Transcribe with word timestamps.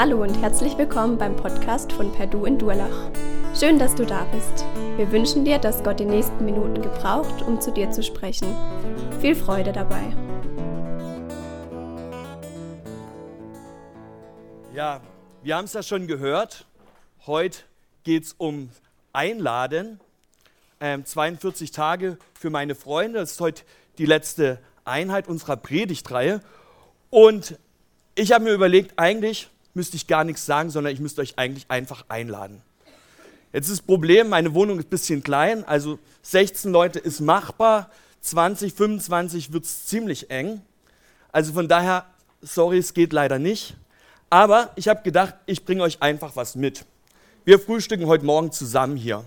Hallo 0.00 0.22
und 0.22 0.40
herzlich 0.40 0.78
willkommen 0.78 1.18
beim 1.18 1.34
Podcast 1.34 1.90
von 1.90 2.12
Perdu 2.12 2.44
in 2.44 2.56
Durlach. 2.56 3.10
Schön, 3.58 3.80
dass 3.80 3.96
du 3.96 4.06
da 4.06 4.26
bist. 4.26 4.64
Wir 4.96 5.10
wünschen 5.10 5.44
dir, 5.44 5.58
dass 5.58 5.82
Gott 5.82 5.98
die 5.98 6.04
nächsten 6.04 6.44
Minuten 6.44 6.80
gebraucht, 6.80 7.42
um 7.42 7.60
zu 7.60 7.72
dir 7.72 7.90
zu 7.90 8.04
sprechen. 8.04 8.54
Viel 9.20 9.34
Freude 9.34 9.72
dabei. 9.72 10.14
Ja, 14.72 15.00
wir 15.42 15.56
haben 15.56 15.64
es 15.64 15.72
ja 15.72 15.82
schon 15.82 16.06
gehört. 16.06 16.64
Heute 17.26 17.58
geht 18.04 18.22
es 18.22 18.34
um 18.38 18.70
Einladen. 19.12 19.98
Ähm, 20.80 21.04
42 21.04 21.72
Tage 21.72 22.18
für 22.34 22.50
meine 22.50 22.76
Freunde. 22.76 23.18
Das 23.18 23.32
ist 23.32 23.40
heute 23.40 23.64
die 23.98 24.06
letzte 24.06 24.60
Einheit 24.84 25.26
unserer 25.26 25.56
Predigtreihe. 25.56 26.40
Und 27.10 27.58
ich 28.14 28.30
habe 28.30 28.44
mir 28.44 28.52
überlegt, 28.52 28.92
eigentlich 28.96 29.50
müsste 29.78 29.96
ich 29.96 30.08
gar 30.08 30.24
nichts 30.24 30.44
sagen, 30.44 30.70
sondern 30.70 30.92
ich 30.92 30.98
müsste 30.98 31.22
euch 31.22 31.38
eigentlich 31.38 31.70
einfach 31.70 32.04
einladen. 32.08 32.60
Jetzt 33.52 33.68
ist 33.68 33.78
das 33.78 33.86
Problem, 33.86 34.28
meine 34.28 34.52
Wohnung 34.52 34.78
ist 34.78 34.86
ein 34.86 34.90
bisschen 34.90 35.22
klein, 35.22 35.64
also 35.64 35.98
16 36.22 36.70
Leute 36.72 36.98
ist 36.98 37.20
machbar, 37.20 37.88
20, 38.20 38.74
25 38.74 39.52
wird 39.52 39.64
es 39.64 39.86
ziemlich 39.86 40.30
eng. 40.30 40.60
Also 41.30 41.52
von 41.52 41.68
daher, 41.68 42.04
sorry, 42.42 42.78
es 42.78 42.92
geht 42.92 43.12
leider 43.12 43.38
nicht. 43.38 43.76
Aber 44.28 44.72
ich 44.74 44.88
habe 44.88 45.02
gedacht, 45.02 45.34
ich 45.46 45.64
bringe 45.64 45.84
euch 45.84 46.02
einfach 46.02 46.34
was 46.34 46.56
mit. 46.56 46.84
Wir 47.44 47.60
frühstücken 47.60 48.06
heute 48.06 48.24
Morgen 48.26 48.50
zusammen 48.50 48.96
hier. 48.96 49.24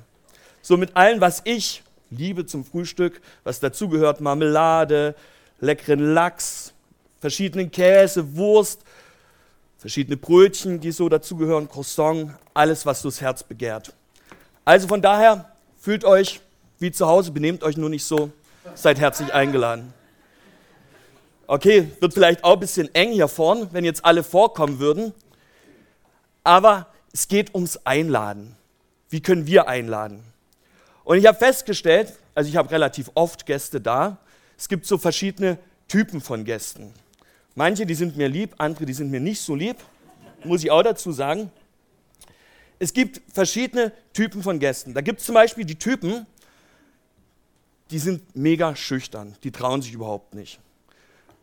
So 0.61 0.75
mit 0.75 0.95
allem, 0.97 1.21
was 1.21 1.41
ich 1.45 1.81
liebe 2.11 2.45
zum 2.45 2.65
Frühstück, 2.65 3.21
was 3.45 3.61
dazugehört, 3.61 4.20
Marmelade, 4.20 5.15
leckeren 5.61 6.13
Lachs, 6.13 6.73
verschiedenen 7.21 7.71
Käse, 7.71 8.35
Wurst, 8.35 8.83
verschiedene 9.82 10.15
Brötchen, 10.15 10.79
die 10.79 10.91
so 10.91 11.10
dazugehören, 11.10 11.68
Croissant, 11.68 12.35
alles, 12.54 12.85
was 12.85 13.01
das 13.01 13.20
Herz 13.20 13.41
begehrt. 13.41 13.96
Also 14.63 14.88
von 14.88 15.01
daher, 15.01 15.54
fühlt 15.79 16.05
euch 16.05 16.40
wie 16.77 16.91
zu 16.91 17.07
Hause, 17.07 17.32
benehmt 17.32 17.63
euch 17.63 17.77
nur 17.77 17.90
nicht 17.90 18.04
so, 18.04 18.29
seid 18.76 18.99
herzlich 18.99 19.34
eingeladen. 19.34 19.91
Okay, 21.48 21.91
wird 21.99 22.13
vielleicht 22.13 22.43
auch 22.43 22.54
ein 22.54 22.60
bisschen 22.60 22.93
eng 22.93 23.12
hier 23.12 23.27
vorn, 23.27 23.70
wenn 23.71 23.84
jetzt 23.84 24.05
alle 24.05 24.21
vorkommen 24.21 24.77
würden, 24.77 25.13
aber 26.43 26.85
es 27.12 27.27
geht 27.27 27.55
ums 27.55 27.77
Einladen. 27.84 28.55
Wie 29.10 29.21
können 29.21 29.48
wir 29.48 29.68
einladen? 29.68 30.23
Und 31.04 31.18
ich 31.18 31.26
habe 31.26 31.40
festgestellt, 31.40 32.13
also 32.35 32.48
ich 32.48 32.55
habe 32.55 32.70
relativ 32.70 33.10
oft 33.16 33.48
Gäste 33.48 33.82
da, 33.82 34.18
es 34.60 34.70
gibt 34.70 34.85
so 34.85 34.99
verschiedene 34.99 35.57
Typen 35.88 36.21
von 36.21 36.45
Gästen. 36.45 36.93
Manche, 37.55 37.85
die 37.85 37.96
sind 37.96 38.16
mir 38.16 38.30
lieb, 38.30 38.55
andere, 38.57 38.85
die 38.85 38.94
sind 38.94 39.12
mir 39.12 39.20
nicht 39.20 39.41
so 39.41 39.55
lieb, 39.55 39.77
muss 40.46 40.63
ich 40.63 40.71
auch 40.71 40.84
dazu 40.84 41.12
sagen. 41.12 41.52
Es 42.80 42.94
gibt 42.94 43.21
verschiedene 43.34 43.91
Typen 44.13 44.41
von 44.41 44.60
Gästen. 44.60 44.94
Da 44.94 45.02
gibt 45.02 45.20
es 45.20 45.26
zum 45.26 45.35
Beispiel 45.35 45.66
die 45.66 45.77
Typen, 45.77 46.26
die 47.91 47.99
sind 47.99 48.35
mega 48.35 48.76
schüchtern, 48.76 49.35
die 49.44 49.52
trauen 49.52 49.82
sich 49.82 49.94
überhaupt 49.94 50.34
nicht. 50.34 50.60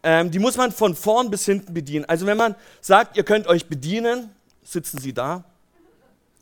Ähm, 0.02 0.30
die 0.30 0.38
muss 0.38 0.56
man 0.56 0.72
von 0.72 0.94
vorn 0.94 1.30
bis 1.30 1.44
hinten 1.44 1.74
bedienen. 1.74 2.06
Also 2.06 2.24
wenn 2.26 2.38
man 2.38 2.54
sagt, 2.80 3.16
ihr 3.16 3.24
könnt 3.24 3.46
euch 3.46 3.66
bedienen, 3.66 4.30
sitzen 4.64 4.98
sie 4.98 5.12
da 5.12 5.44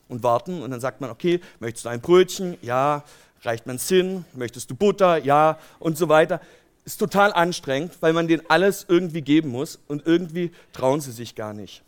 und 0.08 0.22
warten 0.22 0.62
und 0.62 0.70
dann 0.70 0.80
sagt 0.80 1.00
man, 1.00 1.10
okay, 1.10 1.40
möchtest 1.58 1.86
du 1.86 1.88
ein 1.88 2.00
Brötchen? 2.00 2.56
Ja. 2.62 3.04
Reicht 3.42 3.66
man 3.66 3.78
Sinn? 3.78 4.24
Möchtest 4.32 4.70
du 4.70 4.74
Butter? 4.74 5.18
Ja. 5.18 5.58
Und 5.78 5.98
so 5.98 6.08
weiter 6.08 6.40
ist 6.86 6.98
total 6.98 7.32
anstrengend, 7.32 7.92
weil 8.00 8.12
man 8.12 8.28
denen 8.28 8.42
alles 8.48 8.86
irgendwie 8.88 9.20
geben 9.20 9.50
muss 9.50 9.78
und 9.88 10.06
irgendwie 10.06 10.52
trauen 10.72 11.00
sie 11.00 11.12
sich 11.12 11.34
gar 11.34 11.52
nicht. 11.52 11.82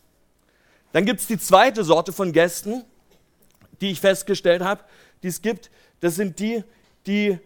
Dann 0.92 1.06
gibt 1.06 1.20
es 1.20 1.26
die 1.26 1.38
zweite 1.38 1.84
Sorte 1.84 2.12
von 2.12 2.32
Gästen, 2.32 2.84
die 3.80 3.92
ich 3.92 4.00
festgestellt 4.00 4.62
habe, 4.62 4.82
die 5.22 5.28
es 5.28 5.40
gibt. 5.40 5.70
Das 6.00 6.16
sind 6.16 6.40
die, 6.40 6.64
die 7.06 7.38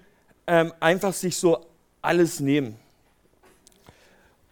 ähm, 0.46 0.72
einfach 0.80 1.12
sich 1.12 1.36
so 1.36 1.64
alles 2.00 2.40
nehmen 2.40 2.76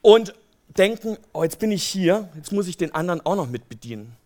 und 0.03 0.35
denken, 0.77 1.17
oh, 1.33 1.43
jetzt 1.43 1.59
bin 1.59 1.73
ich 1.73 1.83
hier, 1.83 2.29
jetzt 2.37 2.53
muss 2.53 2.69
ich 2.69 2.77
den 2.77 2.95
anderen 2.95 3.25
auch 3.25 3.37
noch 3.37 3.49
mit 3.49 3.69
bedienen. 3.69 4.17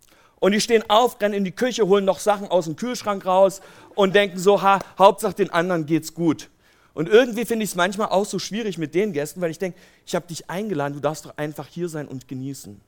Und 0.41 0.53
die 0.53 0.61
stehen 0.61 0.85
auf, 0.91 1.21
rennen 1.21 1.35
in 1.35 1.45
die 1.45 1.53
Küche, 1.53 1.87
holen 1.87 2.05
noch 2.05 2.19
Sachen 2.19 2.49
aus 2.49 2.67
dem 2.67 2.77
Kühlschrank 2.77 3.25
raus 3.25 3.61
und 3.95 4.15
denken 4.15 4.39
so, 4.39 4.61
ha, 4.61 4.81
Hauptsache 4.99 5.35
den 5.35 5.51
anderen 5.51 5.87
geht's 5.87 6.13
gut. 6.13 6.51
Und 6.95 7.09
irgendwie 7.09 7.45
finde 7.45 7.65
ich 7.65 7.71
es 7.71 7.77
manchmal 7.77 8.09
auch 8.09 8.25
so 8.25 8.39
schwierig 8.39 8.79
mit 8.79 8.95
den 8.95 9.13
Gästen, 9.13 9.41
weil 9.41 9.51
ich 9.51 9.59
denke, 9.59 9.79
ich 10.07 10.15
habe 10.15 10.27
dich 10.29 10.49
eingeladen, 10.49 10.95
du 10.95 11.01
darfst 11.01 11.27
doch 11.27 11.37
einfach 11.37 11.67
hier 11.67 11.89
sein 11.89 12.07
und 12.07 12.29
genießen. 12.29 12.81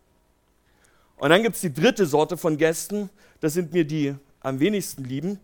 Und 1.17 1.31
dann 1.31 1.43
gibt 1.43 1.57
es 1.57 1.61
die 1.61 1.73
dritte 1.73 2.07
Sorte 2.07 2.37
von 2.37 2.57
Gästen, 2.57 3.11
das 3.41 3.55
sind 3.55 3.73
mir 3.73 3.85
die 3.85 4.15
am 4.41 4.61
wenigsten 4.61 5.05
lieben. 5.05 5.41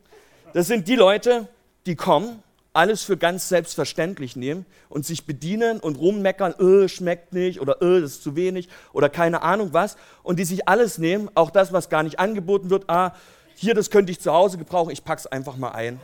Das 0.53 0.69
sind 0.69 0.87
die 0.87 0.97
Leute, 0.97 1.49
die 1.87 1.97
kommen, 1.97 2.43
alles 2.73 3.03
für 3.03 3.17
ganz 3.17 3.49
selbstverständlich 3.49 4.37
nehmen 4.37 4.65
und 4.89 5.05
sich 5.05 5.27
bedienen 5.27 5.81
und 5.81 5.97
rummeckern, 5.97 6.55
öh, 6.59 6.89
schmeckt 6.89 7.33
nicht 7.33 7.61
oder 7.61 7.83
öh, 7.83 8.01
das 8.01 8.13
ist 8.13 8.23
zu 8.23 8.37
wenig 8.37 8.69
oder 8.93 9.09
keine 9.09 9.43
Ahnung 9.43 9.71
was. 9.73 9.97
Und 10.23 10.39
die 10.39 10.45
sich 10.45 10.69
alles 10.69 10.99
nehmen, 10.99 11.31
auch 11.35 11.51
das, 11.51 11.73
was 11.73 11.91
gar 11.91 12.03
nicht 12.03 12.19
angeboten 12.19 12.71
wird, 12.71 12.89
ah, 12.89 13.15
hier, 13.55 13.75
das 13.75 13.91
könnte 13.91 14.13
ich 14.13 14.21
zu 14.21 14.33
Hause 14.33 14.57
gebrauchen, 14.57 14.91
ich 14.91 15.05
pack's 15.05 15.27
einfach 15.27 15.57
mal 15.57 15.73
ein 15.73 16.01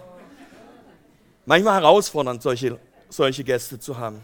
manchmal 1.48 1.80
herausfordernd, 1.80 2.42
solche, 2.42 2.78
solche 3.08 3.42
Gäste 3.42 3.80
zu 3.80 3.98
haben. 3.98 4.20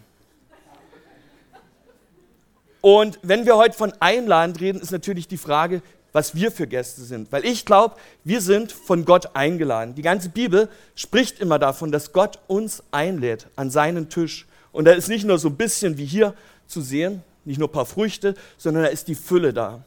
Und 2.82 3.18
wenn 3.22 3.46
wir 3.46 3.56
heute 3.56 3.74
von 3.74 3.94
Einladen 3.98 4.54
reden, 4.56 4.78
ist 4.78 4.92
natürlich 4.92 5.26
die 5.26 5.38
Frage, 5.38 5.80
was 6.12 6.34
wir 6.34 6.52
für 6.52 6.66
Gäste 6.66 7.02
sind. 7.02 7.32
Weil 7.32 7.46
ich 7.46 7.64
glaube, 7.64 7.96
wir 8.24 8.42
sind 8.42 8.72
von 8.72 9.06
Gott 9.06 9.34
eingeladen. 9.34 9.94
Die 9.94 10.02
ganze 10.02 10.28
Bibel 10.28 10.68
spricht 10.94 11.40
immer 11.40 11.58
davon, 11.58 11.90
dass 11.90 12.12
Gott 12.12 12.40
uns 12.46 12.82
einlädt 12.90 13.48
an 13.56 13.70
seinen 13.70 14.10
Tisch. 14.10 14.46
Und 14.70 14.84
da 14.84 14.92
ist 14.92 15.08
nicht 15.08 15.24
nur 15.24 15.38
so 15.38 15.48
ein 15.48 15.56
bisschen 15.56 15.96
wie 15.96 16.04
hier 16.04 16.34
zu 16.66 16.82
sehen, 16.82 17.22
nicht 17.46 17.58
nur 17.58 17.68
ein 17.68 17.72
paar 17.72 17.86
Früchte, 17.86 18.34
sondern 18.58 18.82
da 18.82 18.90
ist 18.90 19.08
die 19.08 19.14
Fülle 19.14 19.54
da. 19.54 19.82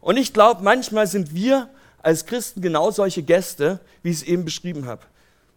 Und 0.00 0.16
ich 0.16 0.32
glaube, 0.32 0.64
manchmal 0.64 1.06
sind 1.06 1.32
wir 1.32 1.70
als 2.02 2.26
Christen 2.26 2.60
genau 2.60 2.90
solche 2.90 3.22
Gäste, 3.22 3.78
wie 4.02 4.10
ich 4.10 4.16
es 4.16 4.22
eben 4.24 4.44
beschrieben 4.44 4.86
habe. 4.86 5.02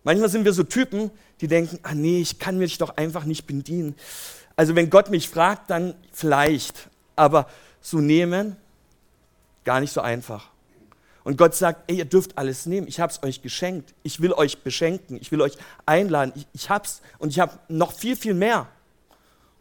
Manchmal 0.04 0.30
sind 0.30 0.46
wir 0.46 0.54
so 0.54 0.64
Typen, 0.64 1.12
die 1.42 1.48
denken, 1.48 1.80
ah 1.84 1.94
nee, 1.94 2.22
ich 2.22 2.40
kann 2.40 2.58
mich 2.58 2.78
doch 2.78 2.98
einfach 2.98 3.26
nicht 3.26 3.46
bedienen. 3.46 3.96
Also 4.56 4.76
wenn 4.76 4.90
Gott 4.90 5.10
mich 5.10 5.30
fragt, 5.30 5.70
dann 5.70 5.96
vielleicht. 6.12 6.90
Aber 7.16 7.48
so 7.82 8.00
nehmen, 8.00 8.56
gar 9.64 9.80
nicht 9.80 9.94
so 9.94 10.02
einfach. 10.02 10.50
Und 11.24 11.38
Gott 11.38 11.54
sagt, 11.54 11.90
ey, 11.92 11.98
ihr 11.98 12.06
dürft 12.06 12.38
alles 12.38 12.66
nehmen. 12.66 12.88
Ich 12.88 13.00
habe 13.00 13.12
es 13.12 13.22
euch 13.24 13.42
geschenkt. 13.42 13.94
Ich 14.04 14.22
will 14.22 14.34
euch 14.34 14.64
beschenken. 14.64 15.18
Ich 15.22 15.32
will 15.32 15.42
euch 15.42 15.54
einladen. 15.86 16.34
Ich, 16.36 16.48
ich 16.54 16.70
hab's 16.70 17.02
und 17.20 17.30
ich 17.30 17.40
habe 17.40 17.60
noch 17.68 17.94
viel, 17.94 18.16
viel 18.16 18.34
mehr. 18.34 18.68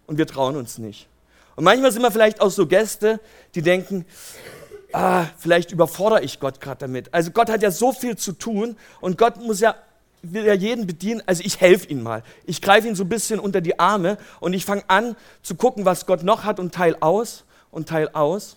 Und 0.07 0.19
wir 0.19 0.27
trauen 0.27 0.57
uns 0.57 0.79
nicht. 0.79 1.09
Und 1.57 1.65
manchmal 1.65 1.93
sind 1.93 2.03
wir 2.03 2.11
vielleicht 2.11 2.41
auch 2.41 2.51
so 2.51 2.67
Gäste, 2.67 3.21
die 3.55 3.63
denken, 3.63 4.07
ah, 4.93 5.27
vielleicht 5.37 5.73
überfordere 5.73 6.23
ich 6.23 6.41
Gott 6.41 6.61
gerade 6.61 6.79
damit. 6.81 7.13
Also 7.13 7.31
Gott 7.31 7.51
hat 7.51 7.63
ja 7.63 7.71
so 7.71 7.93
viel 7.93 8.17
zu 8.17 8.33
tun 8.33 8.77
und 9.01 9.19
Gott 9.19 9.37
muss 9.39 9.61
ja 9.61 9.75
will 10.23 10.45
ja 10.45 10.55
jeden 10.55 10.87
bedienen, 10.87 11.23
also 11.27 11.43
ich 11.45 11.61
helfe 11.61 11.89
ihm 11.89 12.03
mal. 12.03 12.23
Ich 12.45 12.61
greife 12.61 12.89
ihn 12.89 12.95
so 12.95 13.05
ein 13.05 13.09
bisschen 13.09 13.41
unter 13.41 13.61
die 13.61 13.79
Arme 13.79 14.19
und 14.41 14.53
ich 14.53 14.65
fange 14.65 14.83
an 14.89 15.17
zu 15.43 15.55
gucken, 15.55 15.85
was 15.85 16.07
Gott 16.07 16.23
noch 16.23 16.45
hat 16.45 16.59
und 16.61 16.75
teile 16.75 17.01
aus 17.03 17.45
und 17.71 17.89
teile 17.89 18.15
aus. 18.15 18.57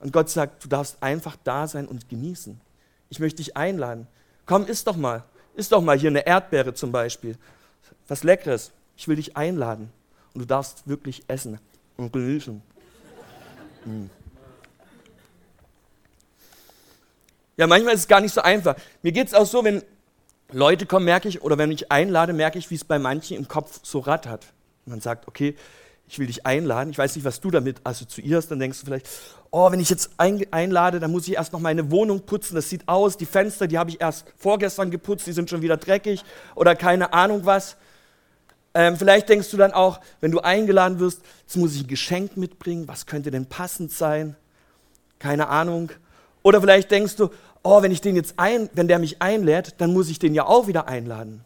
Und 0.00 0.12
Gott 0.12 0.28
sagt, 0.28 0.64
du 0.64 0.68
darfst 0.68 1.02
einfach 1.02 1.36
da 1.44 1.66
sein 1.66 1.86
und 1.86 2.08
genießen. 2.08 2.60
Ich 3.08 3.20
möchte 3.20 3.38
dich 3.38 3.56
einladen. 3.56 4.06
Komm, 4.46 4.66
isst 4.66 4.86
doch 4.86 4.96
mal. 4.96 5.24
Isst 5.54 5.72
doch 5.72 5.80
mal 5.80 5.98
hier 5.98 6.10
eine 6.10 6.26
Erdbeere 6.26 6.74
zum 6.74 6.92
Beispiel. 6.92 7.36
Was 8.08 8.22
Leckeres. 8.22 8.72
Ich 8.96 9.08
will 9.08 9.16
dich 9.16 9.36
einladen. 9.36 9.90
Und 10.34 10.40
du 10.40 10.46
darfst 10.46 10.86
wirklich 10.88 11.22
essen 11.28 11.58
und 11.96 12.12
genießen. 12.12 12.60
Hm. 13.84 14.10
Ja, 17.56 17.66
manchmal 17.66 17.94
ist 17.94 18.00
es 18.00 18.08
gar 18.08 18.20
nicht 18.20 18.34
so 18.34 18.40
einfach. 18.40 18.74
Mir 19.02 19.12
geht 19.12 19.28
es 19.28 19.34
auch 19.34 19.46
so, 19.46 19.62
wenn 19.62 19.82
Leute 20.52 20.86
kommen, 20.86 21.04
merke 21.04 21.28
ich, 21.28 21.42
oder 21.42 21.58
wenn 21.58 21.70
ich 21.70 21.90
einlade, 21.90 22.32
merke 22.32 22.58
ich, 22.58 22.70
wie 22.70 22.74
es 22.74 22.84
bei 22.84 22.98
manchen 22.98 23.36
im 23.36 23.48
Kopf 23.48 23.80
so 23.82 24.00
rattert. 24.00 24.46
Man 24.86 25.00
sagt, 25.00 25.26
okay, 25.26 25.56
ich 26.06 26.18
will 26.18 26.26
dich 26.26 26.44
einladen. 26.44 26.90
Ich 26.90 26.98
weiß 26.98 27.16
nicht, 27.16 27.24
was 27.24 27.40
du 27.40 27.50
damit 27.50 27.80
assoziierst. 27.84 28.50
Dann 28.50 28.58
denkst 28.58 28.80
du 28.80 28.86
vielleicht, 28.86 29.08
oh, 29.50 29.70
wenn 29.70 29.80
ich 29.80 29.88
jetzt 29.88 30.10
einlade, 30.18 31.00
dann 31.00 31.10
muss 31.10 31.26
ich 31.26 31.34
erst 31.34 31.52
noch 31.52 31.60
meine 31.60 31.90
Wohnung 31.90 32.26
putzen. 32.26 32.54
Das 32.54 32.68
sieht 32.68 32.86
aus, 32.88 33.16
die 33.16 33.26
Fenster, 33.26 33.66
die 33.66 33.78
habe 33.78 33.90
ich 33.90 34.00
erst 34.00 34.26
vorgestern 34.36 34.90
geputzt, 34.90 35.26
die 35.26 35.32
sind 35.32 35.48
schon 35.48 35.62
wieder 35.62 35.76
dreckig 35.76 36.22
oder 36.54 36.76
keine 36.76 37.12
Ahnung 37.12 37.46
was. 37.46 37.76
Ähm, 38.74 38.96
vielleicht 38.96 39.28
denkst 39.28 39.50
du 39.50 39.56
dann 39.56 39.72
auch, 39.72 40.00
wenn 40.20 40.32
du 40.32 40.40
eingeladen 40.40 40.98
wirst, 40.98 41.22
jetzt 41.42 41.56
muss 41.56 41.74
ich 41.74 41.84
ein 41.84 41.88
Geschenk 41.88 42.36
mitbringen. 42.36 42.88
Was 42.88 43.06
könnte 43.06 43.30
denn 43.30 43.46
passend 43.46 43.92
sein? 43.92 44.36
Keine 45.20 45.48
Ahnung. 45.48 45.90
Oder 46.42 46.60
vielleicht 46.60 46.90
denkst 46.90 47.16
du, 47.16 47.30
oh, 47.64 47.82
wenn 47.82 47.90
ich 47.90 48.00
den 48.00 48.14
jetzt 48.14 48.34
ein, 48.36 48.70
wenn 48.74 48.86
der 48.86 49.00
mich 49.00 49.20
einlädt, 49.20 49.74
dann 49.78 49.92
muss 49.92 50.08
ich 50.08 50.20
den 50.20 50.34
ja 50.34 50.46
auch 50.46 50.68
wieder 50.68 50.86
einladen. 50.86 51.42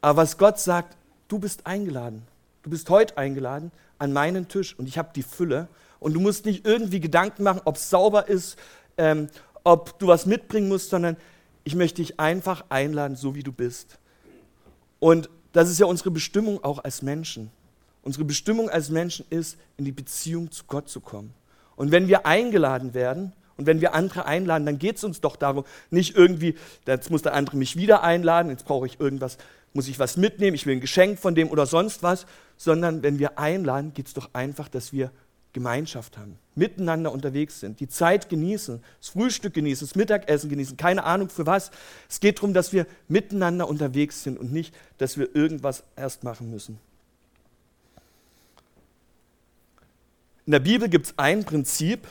Aber 0.00 0.22
was 0.22 0.38
Gott 0.38 0.58
sagt, 0.58 0.96
du 1.28 1.38
bist 1.38 1.66
eingeladen. 1.66 2.22
Du 2.62 2.70
bist 2.70 2.90
heute 2.90 3.16
eingeladen 3.18 3.70
an 3.98 4.12
meinen 4.12 4.48
Tisch 4.48 4.76
und 4.78 4.88
ich 4.88 4.98
habe 4.98 5.10
die 5.14 5.22
Fülle 5.22 5.68
Und 6.00 6.14
du 6.14 6.20
musst 6.20 6.44
nicht 6.44 6.66
irgendwie 6.66 7.00
Gedanken 7.00 7.42
machen, 7.44 7.60
ob 7.64 7.76
es 7.76 7.88
sauber 7.88 8.28
ist, 8.28 8.56
ähm, 8.98 9.28
ob 9.62 9.98
du 9.98 10.06
was 10.06 10.26
mitbringen 10.26 10.68
musst, 10.68 10.90
sondern 10.90 11.16
ich 11.64 11.74
möchte 11.74 12.02
dich 12.02 12.18
einfach 12.20 12.64
einladen, 12.68 13.16
so 13.16 13.34
wie 13.34 13.42
du 13.42 13.52
bist. 13.52 13.98
Und 14.98 15.30
das 15.52 15.70
ist 15.70 15.78
ja 15.78 15.86
unsere 15.86 16.10
Bestimmung 16.10 16.62
auch 16.64 16.82
als 16.82 17.02
Menschen. 17.02 17.50
Unsere 18.02 18.24
Bestimmung 18.24 18.68
als 18.68 18.90
Menschen 18.90 19.24
ist, 19.30 19.56
in 19.76 19.84
die 19.84 19.92
Beziehung 19.92 20.50
zu 20.50 20.64
Gott 20.66 20.88
zu 20.88 21.00
kommen. 21.00 21.32
Und 21.76 21.90
wenn 21.90 22.08
wir 22.08 22.26
eingeladen 22.26 22.92
werden 22.92 23.32
und 23.56 23.66
wenn 23.66 23.80
wir 23.80 23.94
andere 23.94 24.26
einladen, 24.26 24.66
dann 24.66 24.78
geht 24.78 24.96
es 24.96 25.04
uns 25.04 25.20
doch 25.20 25.36
darum, 25.36 25.64
nicht 25.90 26.16
irgendwie, 26.16 26.56
jetzt 26.86 27.10
muss 27.10 27.22
der 27.22 27.34
andere 27.34 27.56
mich 27.56 27.76
wieder 27.76 28.02
einladen, 28.02 28.50
jetzt 28.50 28.64
brauche 28.64 28.86
ich 28.86 28.98
irgendwas, 29.00 29.38
muss 29.72 29.88
ich 29.88 29.98
was 29.98 30.16
mitnehmen, 30.16 30.54
ich 30.54 30.66
will 30.66 30.76
ein 30.76 30.80
Geschenk 30.80 31.18
von 31.18 31.34
dem 31.34 31.50
oder 31.50 31.66
sonst 31.66 32.02
was, 32.02 32.26
sondern 32.56 33.02
wenn 33.02 33.18
wir 33.18 33.38
einladen, 33.38 33.92
geht 33.94 34.06
es 34.06 34.14
doch 34.14 34.30
einfach, 34.32 34.68
dass 34.68 34.92
wir 34.92 35.10
Gemeinschaft 35.52 36.18
haben, 36.18 36.36
miteinander 36.56 37.12
unterwegs 37.12 37.60
sind, 37.60 37.78
die 37.78 37.88
Zeit 37.88 38.28
genießen, 38.28 38.82
das 39.00 39.08
Frühstück 39.10 39.54
genießen, 39.54 39.86
das 39.86 39.94
Mittagessen 39.94 40.50
genießen, 40.50 40.76
keine 40.76 41.04
Ahnung 41.04 41.28
für 41.28 41.46
was. 41.46 41.70
Es 42.08 42.18
geht 42.18 42.38
darum, 42.38 42.54
dass 42.54 42.72
wir 42.72 42.86
miteinander 43.06 43.68
unterwegs 43.68 44.24
sind 44.24 44.36
und 44.36 44.52
nicht, 44.52 44.74
dass 44.98 45.16
wir 45.16 45.34
irgendwas 45.34 45.84
erst 45.96 46.24
machen 46.24 46.50
müssen. 46.50 46.80
In 50.44 50.50
der 50.50 50.58
Bibel 50.58 50.88
gibt 50.88 51.06
es 51.06 51.14
ein 51.18 51.44
Prinzip, 51.44 52.06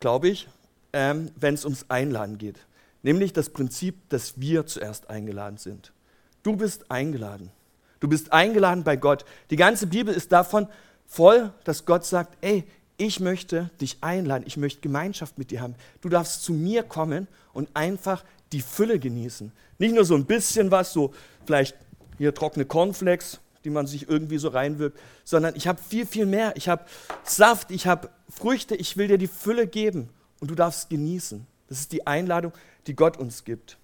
glaube 0.00 0.28
ich, 0.28 0.48
ähm, 0.92 1.30
wenn 1.36 1.54
es 1.54 1.64
ums 1.64 1.86
Einladen 1.88 2.38
geht. 2.38 2.58
Nämlich 3.02 3.32
das 3.32 3.50
Prinzip, 3.50 4.08
dass 4.08 4.40
wir 4.40 4.66
zuerst 4.66 5.10
eingeladen 5.10 5.58
sind. 5.58 5.92
Du 6.42 6.56
bist 6.56 6.90
eingeladen. 6.90 7.50
Du 8.00 8.08
bist 8.08 8.32
eingeladen 8.32 8.84
bei 8.84 8.96
Gott. 8.96 9.24
Die 9.50 9.56
ganze 9.56 9.86
Bibel 9.86 10.14
ist 10.14 10.32
davon 10.32 10.68
voll, 11.06 11.52
dass 11.64 11.84
Gott 11.84 12.04
sagt, 12.04 12.36
ey, 12.40 12.64
ich 12.98 13.20
möchte 13.20 13.70
dich 13.80 13.98
einladen, 14.00 14.44
ich 14.46 14.56
möchte 14.56 14.80
Gemeinschaft 14.80 15.38
mit 15.38 15.50
dir 15.50 15.60
haben. 15.60 15.74
Du 16.00 16.08
darfst 16.08 16.42
zu 16.44 16.52
mir 16.52 16.82
kommen 16.82 17.28
und 17.52 17.68
einfach 17.74 18.24
die 18.52 18.62
Fülle 18.62 18.98
genießen. 18.98 19.52
Nicht 19.78 19.94
nur 19.94 20.04
so 20.04 20.14
ein 20.14 20.24
bisschen 20.24 20.70
was, 20.70 20.92
so 20.92 21.12
vielleicht 21.44 21.76
hier 22.18 22.34
trockene 22.34 22.64
Cornflakes, 22.64 23.40
die 23.64 23.70
man 23.70 23.86
sich 23.86 24.08
irgendwie 24.08 24.38
so 24.38 24.48
reinwirkt, 24.48 24.98
sondern 25.24 25.54
ich 25.56 25.66
habe 25.66 25.80
viel, 25.82 26.06
viel 26.06 26.26
mehr. 26.26 26.56
Ich 26.56 26.68
habe 26.68 26.84
Saft, 27.24 27.70
ich 27.70 27.86
habe 27.86 28.08
Früchte, 28.28 28.74
ich 28.74 28.96
will 28.96 29.08
dir 29.08 29.18
die 29.18 29.28
Fülle 29.28 29.66
geben 29.66 30.08
und 30.40 30.50
du 30.50 30.54
darfst 30.54 30.90
genießen. 30.90 31.46
Das 31.68 31.80
ist 31.80 31.92
die 31.92 32.06
Einladung, 32.06 32.52
die 32.86 32.94
Gott 32.94 33.16
uns 33.16 33.44
gibt. 33.44 33.78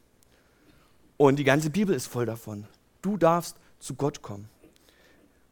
Und 1.16 1.36
die 1.36 1.44
ganze 1.44 1.70
Bibel 1.70 1.94
ist 1.94 2.06
voll 2.06 2.26
davon. 2.26 2.66
Du 3.00 3.16
darfst 3.16 3.56
zu 3.78 3.94
Gott 3.94 4.22
kommen. 4.22 4.48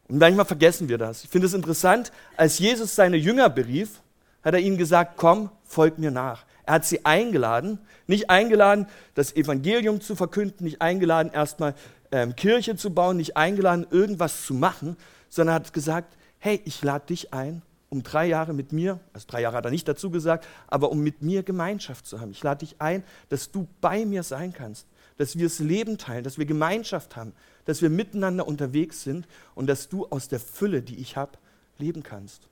Und 0.07 0.17
manchmal 0.17 0.45
vergessen 0.45 0.89
wir 0.89 0.97
das. 0.97 1.23
Ich 1.23 1.29
finde 1.29 1.47
es 1.47 1.53
interessant, 1.53 2.11
als 2.35 2.59
Jesus 2.59 2.95
seine 2.95 3.17
Jünger 3.17 3.49
berief, 3.49 4.01
hat 4.43 4.53
er 4.53 4.59
ihnen 4.59 4.77
gesagt, 4.77 5.13
komm, 5.17 5.49
folg 5.63 5.97
mir 5.97 6.11
nach. 6.11 6.45
Er 6.65 6.75
hat 6.75 6.85
sie 6.85 7.05
eingeladen, 7.05 7.79
nicht 8.07 8.29
eingeladen, 8.29 8.87
das 9.13 9.35
Evangelium 9.35 10.01
zu 10.01 10.15
verkünden, 10.15 10.65
nicht 10.65 10.81
eingeladen, 10.81 11.31
erstmal 11.31 11.75
ähm, 12.11 12.35
Kirche 12.35 12.75
zu 12.75 12.93
bauen, 12.93 13.17
nicht 13.17 13.37
eingeladen, 13.37 13.87
irgendwas 13.89 14.45
zu 14.45 14.53
machen, 14.53 14.97
sondern 15.29 15.55
hat 15.55 15.73
gesagt, 15.73 16.17
hey, 16.39 16.61
ich 16.65 16.83
lade 16.83 17.05
dich 17.07 17.33
ein, 17.33 17.61
um 17.91 18.03
drei 18.03 18.25
Jahre 18.25 18.53
mit 18.53 18.71
mir, 18.71 19.01
also 19.11 19.27
drei 19.27 19.41
Jahre 19.41 19.57
hat 19.57 19.65
er 19.65 19.71
nicht 19.71 19.85
dazu 19.85 20.09
gesagt, 20.09 20.47
aber 20.67 20.91
um 20.91 21.01
mit 21.01 21.21
mir 21.21 21.43
Gemeinschaft 21.43 22.07
zu 22.07 22.21
haben. 22.21 22.31
Ich 22.31 22.41
lade 22.41 22.65
dich 22.65 22.77
ein, 22.79 23.03
dass 23.27 23.51
du 23.51 23.67
bei 23.81 24.05
mir 24.05 24.23
sein 24.23 24.53
kannst, 24.53 24.87
dass 25.17 25.35
wir 25.35 25.43
das 25.43 25.59
Leben 25.59 25.97
teilen, 25.97 26.23
dass 26.23 26.37
wir 26.37 26.45
Gemeinschaft 26.45 27.17
haben, 27.17 27.33
dass 27.65 27.81
wir 27.81 27.89
miteinander 27.89 28.47
unterwegs 28.47 29.03
sind 29.03 29.27
und 29.55 29.67
dass 29.67 29.89
du 29.89 30.07
aus 30.07 30.29
der 30.29 30.39
Fülle, 30.39 30.81
die 30.81 30.99
ich 30.99 31.17
habe, 31.17 31.33
leben 31.77 32.01
kannst. 32.01 32.47